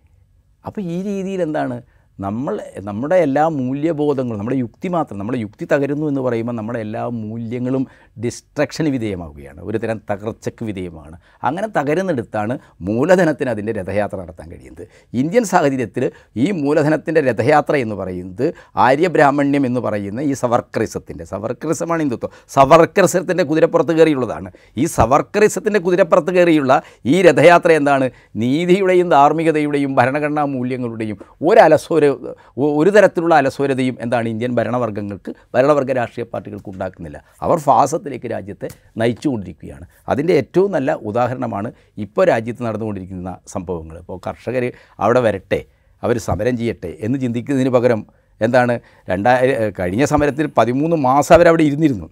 [0.67, 1.83] അപ്പോൾ ഈ രീതിയിൽ എന്താണ്
[2.21, 7.87] നമ്മൾ നമ്മുടെ എല്ലാ മൂല്യബോധങ്ങളും നമ്മുടെ യുക്തി മാത്രം നമ്മുടെ യുക്തി തകരുന്നു എന്ന് പറയുമ്പോൾ നമ്മുടെ എല്ലാ മൂല്യങ്ങളും
[8.25, 9.61] ഡിസ്ട്രക്ഷന് വിധേയമാവുകയാണ്.
[9.61, 11.17] ഒരു തരം തകർച്ചയ്ക്ക് വിധേയമാണ്.
[11.45, 14.89] അങ്ങനെ തകരുന്നിടത്താണ് മൂലധനത്തിന് അതിന്റെ രഥയാത്ര നടത്താൻ കഴിയുന്നത്.
[15.15, 22.31] ഇന്ത്യൻ സാഹചര്യത്തിൽ ഈ മൂലധനത്തിന്റെ രഥയാത്ര എന്ന് പറയുന്നത് ആര്യബ്രാഹ്മണ്യം എന്ന് പറയുന്ന ഈ സവർക്കറിസത്തിന്റെ സവർക്കറിസമാണ് ഹിന്ദുത്വം.
[22.49, 24.53] സവർക്കറിസത്തിന്റെ കുതിരപ്പുറത്ത് കയറിയുള്ളതാണ്.
[24.77, 28.11] ഈ സവർക്കറിസത്തിന്റെ കുതിരപ്പുറത്ത് കയറിയുള്ള ഈ രഥയാത്ര എന്താണ്?
[28.37, 36.69] നീതിയുടെയും ധാർമ്മികതയുടെയും ഭരണഘടനാ മൂല്യങ്ങളുടെയും ഒരലസ്വര ഒ- ഒരു തരത്തിലുള്ള അലസ്വരതയും എന്താണ് ഇന്ത്യൻ ഭരണവർഗങ്ങൾക്ക് ഭരണവർഗ രാഷ്ട്രീയ പാർട്ടികൾക്ക്
[36.69, 37.23] ഉണ്ടാക്കുന്നില്ല.
[37.41, 39.87] അവർ ഫാസത്തിലേക്ക് രാജ്യത്തെ നയിച്ചുകൊണ്ടിരിക്കുകയാണ്.
[40.09, 43.99] അതിന്റെ ഏറ്റവും നല്ല ഉദാഹരണമാണ് ഇപ്പോൾ രാജ്യത്ത് നടന്നുകൊണ്ടിരിക്കുന്ന സംഭവങ്ങൾ.
[43.99, 45.65] ഇപ്പോൾ കർഷകർ അവിടെ വരട്ടെ
[46.03, 48.07] അവർ സമരം ചെയ്യട്ടെ എന്ന് ചിന്തിക്കുന്നതിന് പകരം
[48.41, 52.11] എന്താണ് രണ്ടായിരം കഴിഞ്ഞ സമരത്തിൽ പതിമൂന്ന് മാസം അവരവിടെ ഇരുന്നിരുന്നു.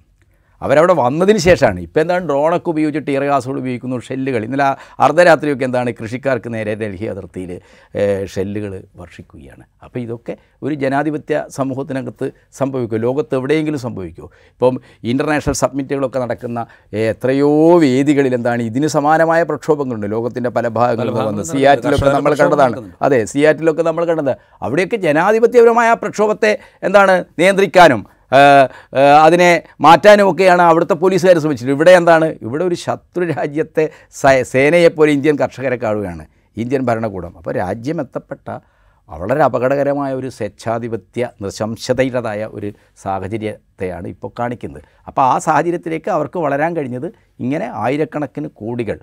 [0.62, 1.81] അവരവിടെ വന്നതിന് ശേഷമാണ്.
[1.81, 2.25] ഇപ്പോൾ എന്താണ്?
[2.29, 4.66] ഡ്രോണൊക്കെ ഉപയോഗിച്ച് ടീർ ഗ്യാസുകൾ ഉപയോഗിക്കുന്നു ഷെല്ലുകൾ ഇന്നലെ
[5.05, 5.90] അർദ്ധരാത്രിയൊക്കെ എന്താണ്?
[6.01, 7.53] കൃഷിക്കാർക്ക് നേരെ ഡൽഹി അതിർത്തിയിൽ
[8.35, 9.64] ഷെല്ലുകൾ വർഷിക്കുകയാണ്.
[9.85, 12.27] അപ്പോൾ ഇതൊക്കെ ഒരു ജനാധിപത്യ സമൂഹത്തിനകത്ത്
[12.61, 12.99] സംഭവിക്കും?
[13.07, 17.51] ലോകത്ത് എവിടെയെങ്കിലും സംഭവിക്കുമോ ഇപ്പം ഇന്റർനാഷണൽ സബ്മിറ്റുകളൊക്കെ നടക്കുന്ന എത്രയോ
[17.85, 18.62] വേദികളിൽ എന്താണ്?
[18.62, 20.07] ഇതിന് സമാനമായ പ്രക്ഷോഭങ്ങളുണ്ട്.
[20.16, 21.42] ലോകത്തിന്റെ പല ഭാഗങ്ങളിൽ നിന്ന് വന്ന്.
[21.42, 22.92] സിയാറ്റിലൊക്കെ നമ്മൾ കണ്ടതാണ്.
[23.03, 24.33] അതെ സിയാറ്റിലൊക്കെ നമ്മൾ കണ്ടത്.
[24.62, 27.25] അവിടെയൊക്കെ ജനാധിപത്യപരമായ പ്രക്ഷോഭത്തെ എന്താണ്?
[27.38, 28.03] നിയന്ത്രിക്കാനും
[29.24, 32.28] അതിനെ മാറ്റാനുമൊക്കെയാണ് അവിടുത്തെ പോലീസുകാർ ശ്രമിച്ചത് ഇവിടെ എന്താണ്?
[32.42, 33.84] ഇവിടെ ഒരു ശത്രു രാജ്യത്തെ
[34.52, 36.26] സേനയെപ്പോലെ ഇന്ത്യൻ കർഷകരെ കാണുകയാണ്.
[36.56, 37.32] ഇന്ത്യൻ ഭരണകൂടം.
[37.36, 38.58] അപ്പോൾ രാജ്യം എത്തപ്പെട്ട
[39.08, 42.68] വളരെ അപകടകരമായ ഒരു സ്വേച്ഛാധിപത്യ നിശംശതയുടേതായ ഒരു
[43.02, 44.82] സാഹചര്യത്തെയാണ് ഇപ്പോൾ കാണിക്കുന്നത്.
[45.06, 47.08] അപ്പോൾ ആ സാഹചര്യത്തിലേക്ക് അവർക്ക് വളരാൻ കഴിഞ്ഞത്
[47.40, 48.98] ഇങ്ങനെ ആയിരക്കണക്കിന് കോടികൾ.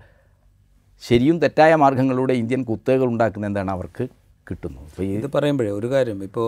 [1.07, 4.07] ശരിയും തെറ്റായ മാർഗങ്ങളിലൂടെ ഇന്ത്യൻ കുത്തകകൾ ഉണ്ടാക്കുന്ന എന്താണ് അവർക്ക്
[4.49, 5.01] കിട്ടുന്നത്?
[5.01, 6.23] ഇത് പറയുമ്പോഴേ ഒരു കാര്യം.
[6.23, 6.47] ഇപ്പോൾ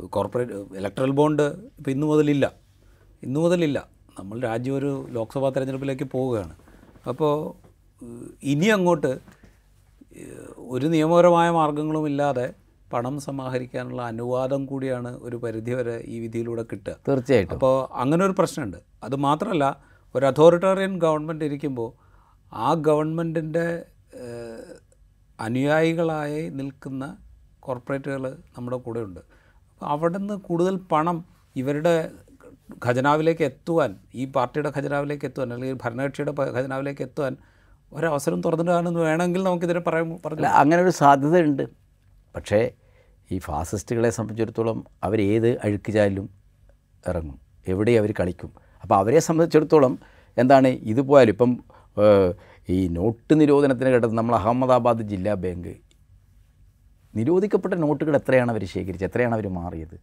[0.00, 2.52] കോർപ്പറേറ്റ് ഇലക്ട്രൽ ബോണ്ട് ഇപ്പോൾ ഇന്നു മുതലില്ല.
[3.22, 3.88] ഇന്നു മുതലില്ല.
[4.18, 6.54] നമ്മൾ രാജ്യം ഒരു ലോക്സഭാ തെരഞ്ഞെടുപ്പിലേക്ക് പോവുകയാണ്.
[7.08, 7.34] അപ്പോൾ
[8.42, 9.18] ഇനി അങ്ങോട്ട്
[10.56, 12.54] ഒരു നിയമപരമായ മാർഗങ്ങളുമില്ലാതെ
[12.92, 16.96] പണം സമാഹരിക്കാനുള്ള അനുവാദം കൂടിയാണ് ഒരു പരിധിവരെ ഈ വിധിയിലൂടെ കിട്ടുക.
[17.08, 17.54] തീർച്ചയായിട്ടും.
[17.54, 18.76] അപ്പോൾ അങ്ങനെ ഒരു പ്രശ്നമുണ്ട്.
[19.02, 21.92] അത് മാത്രമല്ല ഒരു അതോറിറ്റേറിയൻ ഗവൺമെന്റ് ഇരിക്കുമ്പോൾ
[22.52, 23.84] ആ ഗവൺമെന്റിന്റെ
[25.40, 27.16] അനുയായികളായി നിൽക്കുന്ന
[27.60, 29.31] കോർപ്പറേറ്റുകൾ നമ്മുടെ കൂടെ അപ്പോൾ
[29.92, 31.18] അവിടെ നിന്ന് കൂടുതൽ പണം
[31.56, 31.94] ഇവരുടെ
[32.86, 37.34] ഖജനാവിലേക്ക് എത്തുവാൻ ഈ പാർട്ടിയുടെ ഖജനാവിലേക്ക് എത്തുവാൻ അല്ലെങ്കിൽ ഭരണകക്ഷിയുടെ ഖജനാവിലേക്ക് എത്തുവാൻ
[37.92, 41.64] ഒരവസരം തുറന്നിട്ടാണെന്ന് വേണമെങ്കിൽ നമുക്കിതിനെ പറയാൻ പറഞ്ഞില്ല അങ്ങനെ ഒരു സാധ്യതയുണ്ട്.
[42.36, 42.60] പക്ഷേ
[43.32, 46.26] ഈ ഫാസിസ്റ്റുകളെ സംബന്ധിച്ചിടത്തോളം അവരേത് അഴുക്ക് ചാലിലും
[47.06, 47.38] ഇറങ്ങും.
[47.72, 48.50] എവിടെ അവർ കളിക്കും.
[48.82, 49.92] അപ്പോൾ അവരെ സംബന്ധിച്ചിടത്തോളം
[50.36, 51.50] എന്താണ് ഇതുപോലും ഇപ്പം
[52.68, 55.72] ഈ നോട്ട് നിരോധനത്തിന് ഘട്ടത്തിൽ നമ്മൾ അഹമ്മദാബാദ് ജില്ലാ ബാങ്ക്
[57.16, 59.10] നിരോധിക്കപ്പെട്ട നോട്ടുകൾ എത്രയാണ് അവർ ശേഖരിച്ചത്?
[59.10, 59.96] എത്രയാണ് അവർ മാറിയത്?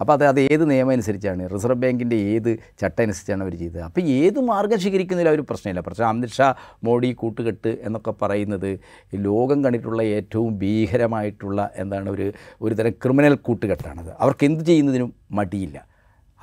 [0.00, 1.54] അപ്പോൾ അത് അത് ഏത് നിയമം അനുസരിച്ചാണ്?
[1.54, 3.80] റിസർവ് ബാങ്കിന്റെ ഏത് ചട്ടം അനുസരിച്ചാണ് അവർ ചെയ്തത്?
[3.80, 5.80] അപ്പോൾ ഏത് മാർഗം സ്വീകരിക്കുന്നതിൽ അവർ പ്രശ്നമില്ല.
[5.80, 8.80] പക്ഷേ അമിത്ഷാ മോഡി കൂട്ടുകെട്ട് എന്നൊക്കെ പറയുന്നത്
[9.14, 14.12] ലോകം കണ്ടിട്ടുള്ള ഏറ്റവും ഭീകരമായിട്ടുള്ള എന്താണ് ഒരു ഒരു തരം ക്രിമിനൽ കൂട്ടുകെട്ടാണത്.
[14.20, 15.94] അവർക്ക് എന്ത് ചെയ്യുന്നതിനും മടിയില്ല.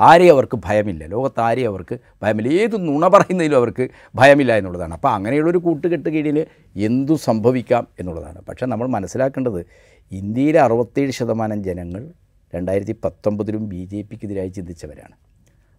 [0.02, 1.06] ആരെയും അവർക്ക് ഭയമില്ല.
[1.06, 2.50] ലോകത്ത് ആരെയും അവർക്ക് ഭയമില്ല.
[2.50, 4.94] ഏത് നുണ പറയുന്നതിലും അവർക്ക് ഭയമില്ല എന്നുള്ളതാണ്.
[4.94, 6.46] അപ്പോൾ അങ്ങനെയുള്ളൊരു കൂട്ടുകെട്ട് കീഴിൽ
[6.76, 8.42] എന്തു സംഭവിക്കാം എന്നുള്ളതാണ്.
[8.46, 9.66] പക്ഷേ നമ്മൾ മനസ്സിലാക്കേണ്ടത്
[10.20, 12.02] ഇന്ത്യയിലെ അറുപത്തേഴ് ശതമാനം ജനങ്ങൾ
[12.54, 15.14] രണ്ടായിരത്തി പത്തൊമ്പതിലും ബി ജെ പിക്കെതിരായി ചിന്തിച്ചവരാണ്.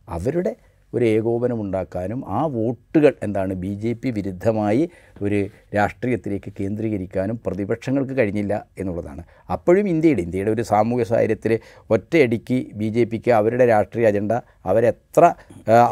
[0.09, 0.53] അവരുടെ
[0.92, 4.83] ഒരു ഏകോപനം ഉണ്ടാക്കാനും ആ വോട്ടുകൾ എന്താണ് ബി ജെ പി വിരുദ്ധമായി
[5.25, 5.38] ഒരു
[5.77, 9.23] രാഷ്ട്രീയത്തിലേക്ക് കേന്ദ്രീകരിക്കാനും പ്രതിപക്ഷങ്ങൾക്ക് കഴിഞ്ഞില്ല എന്നുള്ളതാണ്.
[9.55, 11.53] അപ്പോഴും ഇന്ത്യയുടെ ഇന്ത്യയുടെ ഒരു സാമൂഹ്യ സാഹചര്യത്തിൽ
[11.90, 14.33] ഒറ്റയടിക്ക് ബി ജെ പിക്ക് അവരുടെ രാഷ്ട്രീയ അജണ്ട
[14.73, 15.35] അവരെത്ര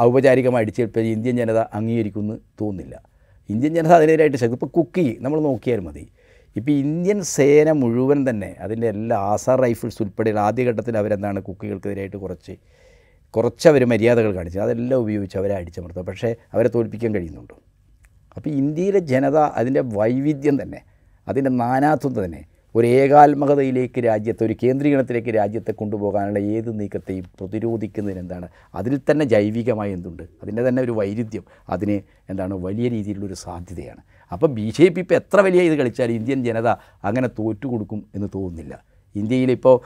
[0.07, 2.97] ഔപചാരികമായി അടിച്ചേൽപ്പിച്ച ഇന്ത്യൻ ജനത അംഗീകരിക്കുമെന്ന് തോന്നുന്നില്ല.
[3.49, 6.05] ഇന്ത്യൻ ജനത അതിനെതിരായിട്ട് ശക്തി ഇപ്പോൾ കുക്കി നമ്മൾ നോക്കിയാൽ മതി.
[6.57, 12.55] ഇപ്പോൾ ഇന്ത്യൻ സേന മുഴുവൻ തന്നെ അതിന്റെ എല്ലാ ആസാർ റൈഫിൾസ് ഉൾപ്പെടെയുള്ള ആദ്യഘട്ടത്തിൽ അവരെന്താണ് കുക്കികൾക്കെതിരായിട്ട് കുറച്ച്
[13.35, 17.57] കുറച്ച് അവർ മര്യാദകൾ കാണിച്ചു അതെല്ലാം ഉപയോഗിച്ച് അവരെ അടിച്ചമർത്തുക പക്ഷേ അവരെ തോൽപ്പിക്കാൻ കഴിയുന്നുണ്ടോ?
[18.37, 20.81] അപ്പോൾ ഇന്ത്യയിലെ ജനത അതിന്റെ വൈവിധ്യം തന്നെ
[21.27, 22.43] അതിന്റെ നാനാത്വം തന്നെ
[22.75, 30.23] ഒരു ഏകാത്മകതയിലേക്ക് രാജ്യത്തെ ഒരു കേന്ദ്രീകരണത്തിലേക്ക് രാജ്യത്തെ കൊണ്ടുപോകാനുള്ള ഏത് നീക്കത്തെയും പ്രതിരോധിക്കുന്നതിന് എന്താണ് അതിൽ തന്നെ ജൈവികമായി എന്തുണ്ട്?
[30.43, 31.97] അതിന്റെ തന്നെ ഒരു വൈരുദ്ധ്യം അതിന്
[32.29, 34.03] എന്താണ് വലിയ രീതിയിലുള്ളൊരു സാധ്യതയാണ്.
[34.33, 36.69] അപ്പോൾ ബി ജെ പി ഇപ്പോൾ എത്ര വലിയ ഇത് കളിച്ചാലും ഇന്ത്യൻ ജനത
[37.05, 38.91] അങ്ങനെ തോറ്റു കൊടുക്കും എന്ന് തോന്നുന്നില്ല.
[39.17, 39.81] ഇന്ത്യയിലിപ്പോൾ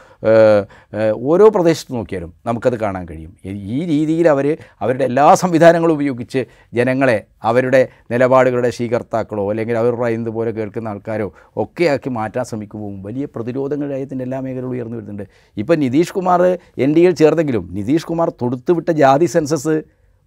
[1.16, 3.37] ഓരോ പ്രദേശത്ത് നോക്കിയാലും നമുക്കത് കാണാൻ കഴിയും.
[3.44, 10.50] ഈ- രീതിയിൽ അവർ അവരുടെ എല്ലാ സംവിധാനങ്ങളും ഉപയോഗിച്ച് ജനങ്ങളെ അവരുടെ നിലപാടുകളുടെ സ്വീകർത്താക്കളോ അല്ലെങ്കിൽ അവർ പറയുന്നത് പോലെ
[10.50, 15.22] കേൾക്കുന്ന ആൾക്കാരോ ഒക്കെ ആക്കി മാറ്റാൻ ശ്രമിക്കുമ്പോൾ വലിയ പ്രതിരോധങ്ങൾ രാജ്യത്തിന്റെ എല്ലാ മേഖലകളും ഉയർന്നു വരുന്നുണ്ട്.
[15.57, 16.42] ഇപ്പം നിതീഷ് കുമാർ
[16.78, 19.83] എൻ ഡി എയിൽ ചേർന്നെങ്കിലും നിതീഷ് കുമാർ തൊടുത്തുവിട്ട ജാതി സെൻസസ്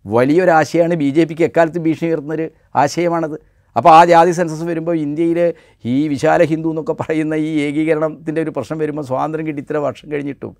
[0.05, 3.56] വലിയൊരാശയമാണ് ബി ജെ പിക്ക് എക്കാലത്തും ഭീഷണി ഉയർത്തുന്നൊരു ആശയമാണത്.
[3.77, 5.39] അപ്പോൾ ആ ജാതി സെൻസസ് വരുമ്പോൾ ഇന്ത്യയിൽ
[5.85, 10.53] ഈ വിശാല ഹിന്ദു എന്നൊക്കെ പറയുന്ന ഈ ഏകീകരണത്തിന്റെ ഒരു പ്രശ്നം വരുമ്പോൾ സ്വാതന്ത്ര്യം കിട്ടി ഇത്ര വർഷം കഴിഞ്ഞിട്ടും.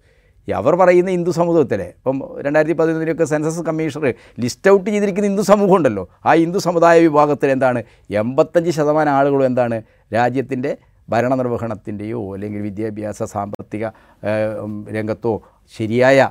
[0.48, 6.04] അവർ പറയുന്ന ഹിന്ദു സമൂഹത്തിലെ ഇപ്പം രണ്ടായിരത്തി പതിനൊന്നിലൊക്കെ സെൻസസ് കമ്മീഷണർ ലിസ്റ്റ് ഔട്ട് ചെയ്തിരിക്കുന്ന ഹിന്ദു സമൂഹം ഉണ്ടല്ലോ
[6.26, 7.80] ആ ഹിന്ദു സമുദായ വിഭാഗത്തിൽ എന്താണ്?
[8.22, 9.80] എൺപത്തഞ്ച് ശതമാനം ആളുകളും എന്താണ്?
[10.14, 10.72] രാജ്യത്തിന്റെ
[11.10, 13.86] ഭരണനിർവഹണത്തിന്റെയോ അല്ലെങ്കിൽ വിദ്യാഭ്യാസ സാമ്പത്തിക
[14.98, 15.34] രംഗത്തോ
[15.74, 16.30] ശരിയായ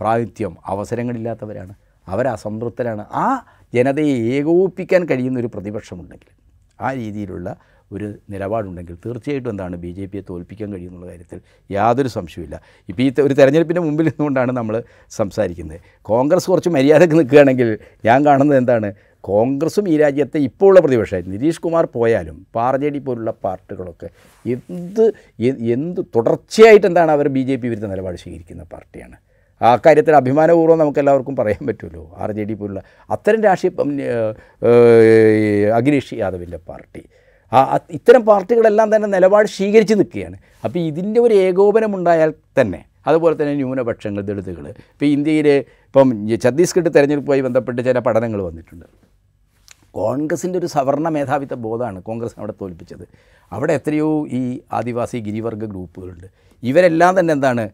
[0.00, 1.74] പ്രാതിനിധ്യം അവസരങ്ങളില്ലാത്തവരാണ്.
[2.06, 3.26] അവരസംതൃപ്തരാണ് ആ
[3.74, 6.32] ജനതയെ ഏകോപിപ്പിക്കാൻ കഴിയുന്ന ഒരു പ്രതിപക്ഷമുണ്ടെങ്കിൽ
[6.80, 7.48] ആ രീതിയിലുള്ള
[7.90, 11.38] ഒരു നിലപാടുണ്ടെങ്കിൽ തീർച്ചയായിട്ടും എന്താണ് ബി ജെ പിയെ തോൽപ്പിക്കാൻ കഴിയുമെന്നുള്ള കാര്യത്തിൽ
[11.70, 12.56] യാതൊരു സംശയമില്ല
[12.88, 14.76] ഇപ്പോൾ ഈ ഒരു തെരഞ്ഞെടുപ്പിന്റെ മുമ്പിൽ നിന്നുകൊണ്ടാണ് നമ്മൾ
[15.10, 15.80] സംസാരിക്കുന്നത്.
[16.02, 18.90] കോൺഗ്രസ് കുറച്ച് മര്യാദയ്ക്ക് നിൽക്കുകയാണെങ്കിൽ ഞാൻ കാണുന്നത് എന്താണ്?
[19.24, 24.08] കോൺഗ്രസും ഈ രാജ്യത്തെ ഇപ്പോൾ ഉള്ള പ്രതിപക്ഷമായി നിതീഷ് കുമാർ പോയാലും ആർ ജെ ഡി പോലുള്ള പാർട്ടികളൊക്കെ
[24.44, 25.04] എന്ത്
[25.74, 29.16] എന്ത് തുടർച്ചയായിട്ട് എന്താണ് അവർ ബി ജെ പി വിരുദ്ധ നിലപാട് സ്വീകരിക്കുന്ന പാർട്ടിയാണ്.
[29.68, 32.02] ആ കാര്യത്തിൽ അഭിമാനപൂർവം നമുക്ക് എല്ലാവർക്കും പറയാൻ പറ്റുമല്ലോ.
[32.22, 32.80] ആർ ജെ ഡി പോലുള്ള
[33.14, 33.70] അത്തരം രാഷ്ട്രീയ
[35.78, 37.02] അഖിലേഷ് യാദവിന്റെ പാർട്ടി.
[37.52, 40.36] ആ ഇത്തരം പാർട്ടികളെല്ലാം തന്നെ നിലപാട് സ്വീകരിച്ച് നിൽക്കുകയാണ്.
[40.64, 45.48] അപ്പോൾ ഇതിന്റെ ഒരു ഏകോപനം ഉണ്ടായാൽ തന്നെ അതുപോലെ തന്നെ ന്യൂനപക്ഷങ്ങൾ ദളിതുകൾ ഇപ്പോൾ ഇന്ത്യയിൽ
[45.88, 46.10] ഇപ്പം
[46.44, 48.86] ഛത്തീസ്ഗഡ് തെരഞ്ഞെടുപ്പുമായി ബന്ധപ്പെട്ട് ചില പഠനങ്ങൾ വന്നിട്ടുണ്ട്.
[49.98, 53.04] കോൺഗ്രസിന്റെ ഒരു സവർണ മേധാവിത്വ ബോധമാണ് കോൺഗ്രസ് അവിടെ തോൽപ്പിച്ചത്.
[53.52, 54.40] അവിടെ എത്രയോ ഈ
[54.72, 56.26] ആദിവാസി ഗിരിവർഗ ഗ്രൂപ്പുകളുണ്ട്.
[56.62, 57.64] ഇവരെല്ലാം തന്നെ എന്താണ്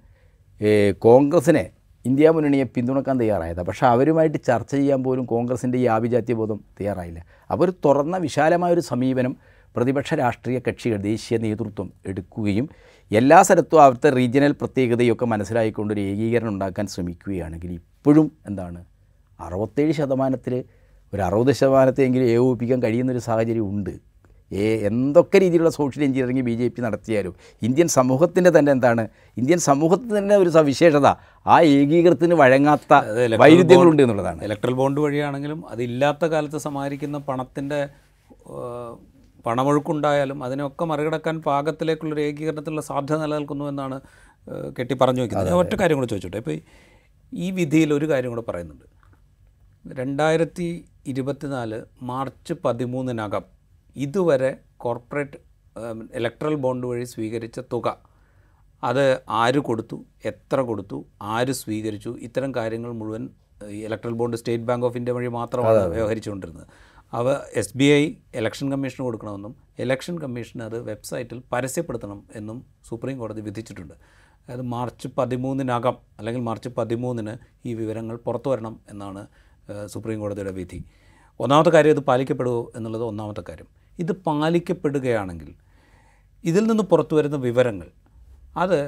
[1.07, 1.65] കോൺഗ്രസിനെ
[2.07, 3.63] ഇന്ത്യ മുന്നണിയെ പിന്തുണക്കാൻ തയ്യാറായത്.
[3.63, 7.25] പക്ഷേ അവരുമായിട്ട് ചർച്ച ചെയ്യാൻ പോലും കോൺഗ്രസിന്റെ ഈ ആഭിജാത്യ ബോധം തയ്യാറായില്ല.
[7.51, 9.37] അവർ തുറന്ന വിശാലമായൊരു സമീപനം
[9.77, 12.69] പ്രതിപക്ഷ രാഷ്ട്രീയ കക്ഷികൾ ദേശീയ നേതൃത്വം എടുക്കുകയും
[13.13, 18.85] എല്ലാ സ്ഥലത്തും അവിടുത്തെ റീജിയണൽ പ്രത്യേകതയൊക്കെ മനസ്സിലായിക്കൊണ്ട് ഒരു ഏകീകരണം ഉണ്ടാക്കാൻ ശ്രമിക്കുകയാണെങ്കിൽ ഇപ്പോഴും എന്താണ്
[19.41, 20.65] അറുപത്തേഴ് ശതമാനത്തിൽ
[21.15, 24.10] ഒരു അറുപത് ശതമാനത്തെങ്കിലും ഏകോപിപ്പിക്കാൻ കഴിയുന്നൊരു സാഹചര്യം ഉണ്ട്.
[24.53, 29.09] ഏ എന്തൊക്കെ രീതിയിലുള്ള social engineering B J P നടത്തിയാലും ഇന്ത്യൻ സമൂഹത്തിന്റെ തന്നെ എന്താണ്?
[29.37, 31.07] ഇന്ത്യൻ സമൂഹത്തിന് തന്നെ ഒരു സവിശേഷത
[31.47, 32.93] ആ ഏകീകൃതത്തിന് വഴങ്ങാത്ത
[33.43, 34.45] വൈരുദ്ധ്യങ്ങളുണ്ട് എന്നുള്ളതാണ്.
[34.45, 37.81] ഇലക്ട്രൽ ബോണ്ട് വഴിയാണെങ്കിലും അതില്ലാത്ത കാലത്ത് സമാഹരിക്കുന്ന പണത്തിന്റെ
[39.47, 44.01] പണമൊഴുക്കുണ്ടായാലും അതിനൊക്കെ മറികടക്കാൻ പാകത്തിലേക്കുള്ളൊരു ഏകീകരണത്തിലുള്ള സാധ്യത നിലനിൽക്കുന്നു എന്നാണ്
[44.79, 46.39] കെട്ടി പറഞ്ഞു വയ്ക്കുന്നത് ഒറ്റ കാര്യം കൂടെ ചോദിച്ചോട്ടെ.
[46.43, 46.57] ഇപ്പോൾ
[47.33, 48.87] ഈ വിധിയിൽ ഒരു കാര്യം കൂടെ പറയുന്നുണ്ട്.
[49.99, 53.60] രണ്ടായിരത്തി ഇരുപത്തിനാല് മാർച്ച് പതിമൂന്നിനകം
[54.05, 54.51] ഇതുവരെ
[54.85, 55.39] കോർപ്പറേറ്റ്
[56.19, 57.89] ഇലക്ട്രൽ ബോണ്ട് വഴി സ്വീകരിച്ച തുക
[58.83, 59.05] അത്
[59.43, 59.97] ആര് കൊടുത്തു
[60.31, 60.99] എത്ര കൊടുത്തു
[61.35, 63.25] ആര് സ്വീകരിച്ചു ഇത്തരം കാര്യങ്ങൾ മുഴുവൻ
[63.77, 66.67] ഈ electoral bond state bank of India വഴി മാത്രമാണ് വ്യവഹരിച്ചുകൊണ്ടിരുന്നത്.
[67.19, 67.27] അവ
[67.61, 68.03] എസ് ബി ഐ
[68.41, 69.53] ഇലക്ഷൻ കമ്മീഷന് കൊടുക്കണമെന്നും
[69.85, 73.95] ഇലക്ഷൻ കമ്മീഷൻ അത് വെബ്സൈറ്റിൽ പരസ്യപ്പെടുത്തണം എന്നും സുപ്രീം കോടതി വിധിച്ചിട്ടുണ്ട്.
[74.43, 77.35] അതായത് മാർച്ച് പതിമൂന്നിനകം അല്ലെങ്കിൽ മാർച്ച് പതിമൂന്നിന്
[77.69, 79.23] ഈ വിവരങ്ങൾ പുറത്തു വരണം എന്നാണ്
[79.95, 80.79] സുപ്രീം കോടതിയുടെ വിധി.
[81.41, 83.69] ഒന്നാമത്തെ കാര്യം ഇത് പാലിക്കപ്പെടുമോ എന്നുള്ളത് ഒന്നാമത്തെ കാര്യം.
[84.01, 85.55] ഇത് പാലിക്കപ്പെടുകയാണെങ്കിൽ
[86.45, 87.89] ഇതിൽ നിന്ന് പുറത്തു വരുന്ന വിവരങ്ങൾ
[88.57, 88.79] അത്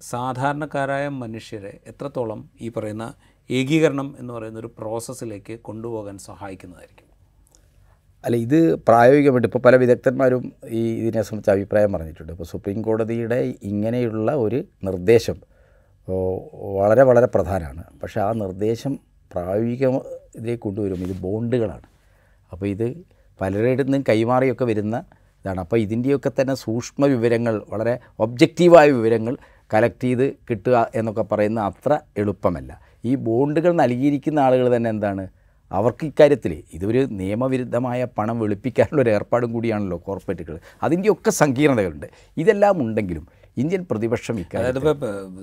[0.00, 3.14] സാധാരണക്കാരായ മനുഷ്യരെ എത്രത്തോളം ഈ പറയുന്ന
[3.50, 7.08] ഏകീകരണം എന്ന് പറയുന്ന ഒരു പ്രോസസ്സിലേക്ക് കൊണ്ടുപോകാൻ സഹായിക്കുന്നതായിരിക്കും.
[8.24, 12.32] അല്ല ഇത് പ്രായോഗികമായിട്ട് ഇപ്പോൾ പല വിദഗ്ധന്മാരും ഈ ഇതിനെ സംബന്ധിച്ച് അഭിപ്രായം പറഞ്ഞിട്ടുണ്ട്.
[12.32, 15.36] ഇപ്പോൾ സുപ്രീം കോടതിയുടെ ഇങ്ങനെയുള്ള ഒരു നിർദ്ദേശം
[16.78, 17.84] വളരെ വളരെ പ്രധാനമാണ്.
[18.02, 18.98] പക്ഷേ ആ നിർദ്ദേശം
[19.32, 19.86] പ്രായോഗിക
[20.36, 20.96] ഇതിലേക്ക് കൊണ്ടുവരും.
[20.96, 21.86] ഇത് ബോണ്ടുകളാണ്.
[22.52, 25.04] അപ്പോൾ ഇത് പലരുടെ നിന്നും കൈമാറിയൊക്കെ വരുന്ന
[25.44, 25.60] ഇതാണ്.
[25.60, 29.36] അപ്പോൾ ഇതിന്റെയൊക്കെ തന്നെ സൂക്ഷ്മ വിവരങ്ങൾ വളരെ ഒബ്ജക്റ്റീവായ വിവരങ്ങൾ
[29.74, 32.80] കളക്ട് ചെയ്ത് കിട്ടുക എന്നൊക്കെ പറയുന്ന അത്ര എളുപ്പമല്ല.
[33.04, 35.28] ഈ ബോണ്ടുകൾ നൽകിയിരിക്കുന്ന ആളുകൾ തന്നെ എന്താണ്?
[35.72, 40.58] അവർക്ക് ഇക്കാര്യത്തിൽ ഇതൊരു നിയമവിരുദ്ധമായ പണം വെളുപ്പിക്കാനുള്ള ഒരു ഏർപ്പാടും കൂടിയാണല്ലോ കോർപ്പറേറ്റുകൾ.
[40.82, 42.06] അതിന്റെയൊക്കെ സങ്കീർണതകളുണ്ട്.
[42.36, 44.80] ഇതെല്ലാം ഉണ്ടെങ്കിലും ഇന്ത്യൻ പ്രതിപക്ഷം ഇക്കാര്യം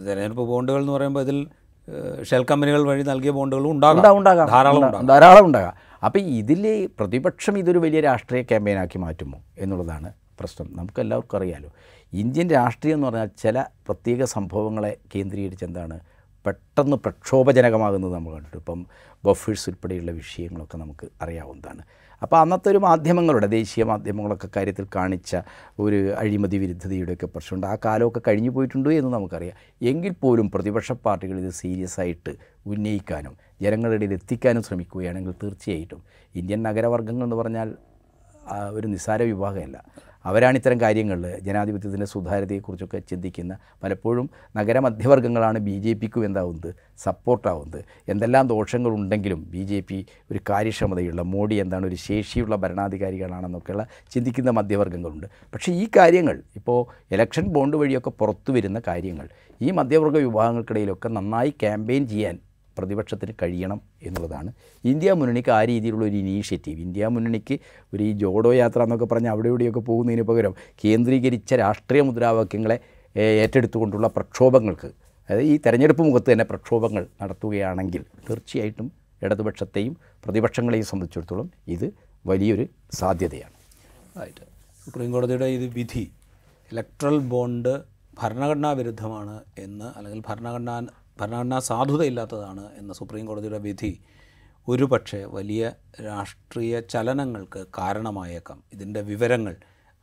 [0.07, 1.47] തെരഞ്ഞെടുപ്പ് ബോണ്ടുകൾ എന്ന് പറയുമ്പോൾ ഇതിൽ
[2.23, 4.17] ഷെൽ കമ്പനികൾ വഴി നൽകിയ ബോണ്ടുകളും ഉണ്ടാകും.
[4.17, 4.47] ഉണ്ടാകും.
[4.47, 5.05] ധാരാളം ഉണ്ടാകാം.
[5.05, 5.73] ധാരാളം ഉണ്ടാകാം.
[6.03, 10.67] അപ്പോൾ ഇതിൽ പ്രതിപക്ഷം ഇതൊരു വലിയ രാഷ്ട്രീയ ക്യാമ്പയിനാക്കി മാറ്റുമോ എന്നുള്ളതാണ് പ്രശ്നം.
[10.75, 11.69] നമുക്കെല്ലാവർക്കും അറിയാലോ.
[12.13, 15.99] ഇന്ത്യൻ രാഷ്ട്രീയം എന്ന് പറഞ്ഞാൽ ചില പ്രത്യേക സംഭവങ്ങളെ കേന്ദ്രീകരിച്ച് എന്താണ്
[16.45, 18.85] പെട്ടെന്ന് പ്രക്ഷോഭജനകമാകുന്നത് നമ്മൾ കണ്ടിട്ട് ഇപ്പം
[19.25, 21.83] ബഫേഴ്സ് ഉൾപ്പെടെയുള്ള വിഷയങ്ങളൊക്കെ നമുക്ക് അറിയാവുന്നതാണ്.
[22.21, 25.35] അപ്പോൾ അന്നത്തെ ഒരു മാധ്യമങ്ങളുടെ ദേശീയ മാധ്യമങ്ങളൊക്കെ കാര്യത്തിൽ കാണിച്ച
[25.79, 27.67] ഒരു അഴിമതി വിരുദ്ധതയുടെയൊക്കെ പ്രശ്നമുണ്ട്.
[27.67, 29.57] ആ കാലമൊക്കെ കഴിഞ്ഞു പോയിട്ടുണ്ടോ എന്ന് നമുക്കറിയാം.
[29.81, 32.33] എങ്കിൽ പോലും പ്രതിപക്ഷ പാർട്ടികൾ ഇത് സീരിയസ് ആയിട്ട്
[32.65, 36.03] ഉന്നയിക്കാനും ജനങ്ങളുടെ ഇടയിൽ എത്തിക്കാനും ശ്രമിക്കുകയാണെങ്കിൽ തീർച്ചയായിട്ടും
[36.35, 37.69] ഇന്ത്യൻ നഗരവർഗങ്ങൾ എന്ന് പറഞ്ഞാൽ
[38.77, 39.77] ഒരു നിസ്സാര വിഭാഗമല്ല.
[40.25, 46.75] അവരാണ് ഇത്തരം കാര്യങ്ങളിൽ ജനാധിപത്യത്തിന്റെ സുതാര്യതയെക്കുറിച്ചൊക്കെ ചിന്തിക്കുന്ന പലപ്പോഴും നഗരമധ്യവർഗങ്ങളാണ് ബി ജെ പിക്കും എന്താവുന്നത്?
[46.97, 47.83] സപ്പോർട്ടാവുന്നത്.
[48.07, 55.71] എന്തെല്ലാം ദോഷങ്ങളുണ്ടെങ്കിലും ബി ജെ പി ഒരു കാര്യക്ഷമതയുള്ള മോഡി എന്താണ് ഒരു ശേഷിയുള്ള ഭരണാധികാരികളാണെന്നൊക്കെയുള്ള ചിന്തിക്കുന്ന മധ്യവർഗങ്ങളുണ്ട് പക്ഷേ
[55.73, 56.79] ഈ കാര്യങ്ങൾ ഇപ്പോൾ
[57.11, 59.27] ഇലക്ഷൻ ബോണ്ട് വഴിയൊക്കെ പുറത്തു വരുന്ന കാര്യങ്ങൾ
[59.61, 62.37] ഈ മധ്യവർഗ വിഭാഗങ്ങൾക്കിടയിലൊക്കെ നന്നായി ക്യാമ്പയിൻ ചെയ്യാൻ
[62.77, 64.49] പ്രതിപക്ഷത്തിന് കഴിയണം എന്നുള്ളതാണ്.
[64.83, 67.57] ഇന്ത്യ മുന്നണിക്ക് ആ രീതിയിലുള്ള ഒരു ഇനീഷ്യേറ്റീവ് ഇന്ത്യ മുന്നണിക്ക്
[67.93, 72.77] ഒരു ഈ ജോഡോ യാത്ര എന്നൊക്കെ പറഞ്ഞ് അവിടെ ഇവിടെയൊക്കെ പോകുന്നതിന് പകരം കേന്ദ്രീകരിച്ച രാഷ്ട്രീയ മുദ്രാവാക്യങ്ങളെ
[73.43, 74.89] ഏറ്റെടുത്തുകൊണ്ടുള്ള പ്രക്ഷോഭങ്ങൾക്ക്
[75.29, 78.87] അതായത് ഈ തെരഞ്ഞെടുപ്പ് മുഖത്ത് തന്നെ പ്രക്ഷോഭങ്ങൾ നടത്തുകയാണെങ്കിൽ തീർച്ചയായിട്ടും
[79.21, 79.93] ഇടതുപക്ഷത്തെയും
[80.25, 81.87] പ്രതിപക്ഷങ്ങളെയും സംബന്ധിച്ചിടത്തോളം ഇത്
[82.25, 82.65] വലിയൊരു
[82.99, 83.55] സാധ്യതയാണ്.
[84.19, 84.45] റൈറ്റ്
[84.83, 86.03] സുപ്രീം കോടതിയുടെ ഇത് വിധി
[86.71, 87.73] ഇലക്ട്രൽ ബോണ്ട്
[88.21, 90.75] ഭരണഘടനാ വിരുദ്ധമാണ് എന്ന് അല്ലെങ്കിൽ ഭരണഘടനാ
[91.21, 94.01] ഭരണഘടനാ സാധുതയില്ലാത്തതാണ് എന്ന സുപ്രീം കോടതിയുടെ വിധി
[94.67, 95.71] ഒരു പക്ഷേ വലിയ
[96.05, 98.63] രാഷ്ട്രീയ ചലനങ്ങൾക്ക് കാരണമായേക്കാം.
[98.73, 99.55] ഇതിന്റെ വിവരങ്ങൾ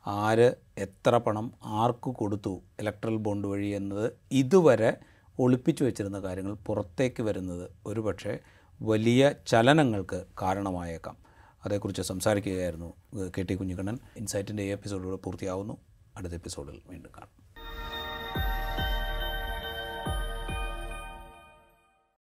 [0.07, 4.97] ആര് എത്ര പണം ആർക്ക് കൊടുത്തു ഇലക്ട്രൽ ബോണ്ട് വഴി എന്നത് ഇതുവരെ
[5.39, 8.39] ഒളിപ്പിച്ചു വെച്ചിരുന്ന കാര്യങ്ങൾ പുറത്തേക്ക് വരുന്നത് ഒരു പക്ഷേ
[8.83, 11.17] വലിയ ചലനങ്ങൾക്ക് കാരണമായേക്കാം.
[11.65, 12.93] അതേക്കുറിച്ച് സംസാരിക്കുകയായിരുന്നു
[13.39, 13.99] കെ ടി കുഞ്ഞിക്കണ്ണൻ.
[14.17, 15.77] ഇൻസൈറ്റിന്റെ ഈ എപ്പിസോഡുകൾ പൂർത്തിയാവുന്നു.
[16.17, 17.48] അടുത്ത എപ്പിസോഡിൽ വീണ്ടും കാണാം.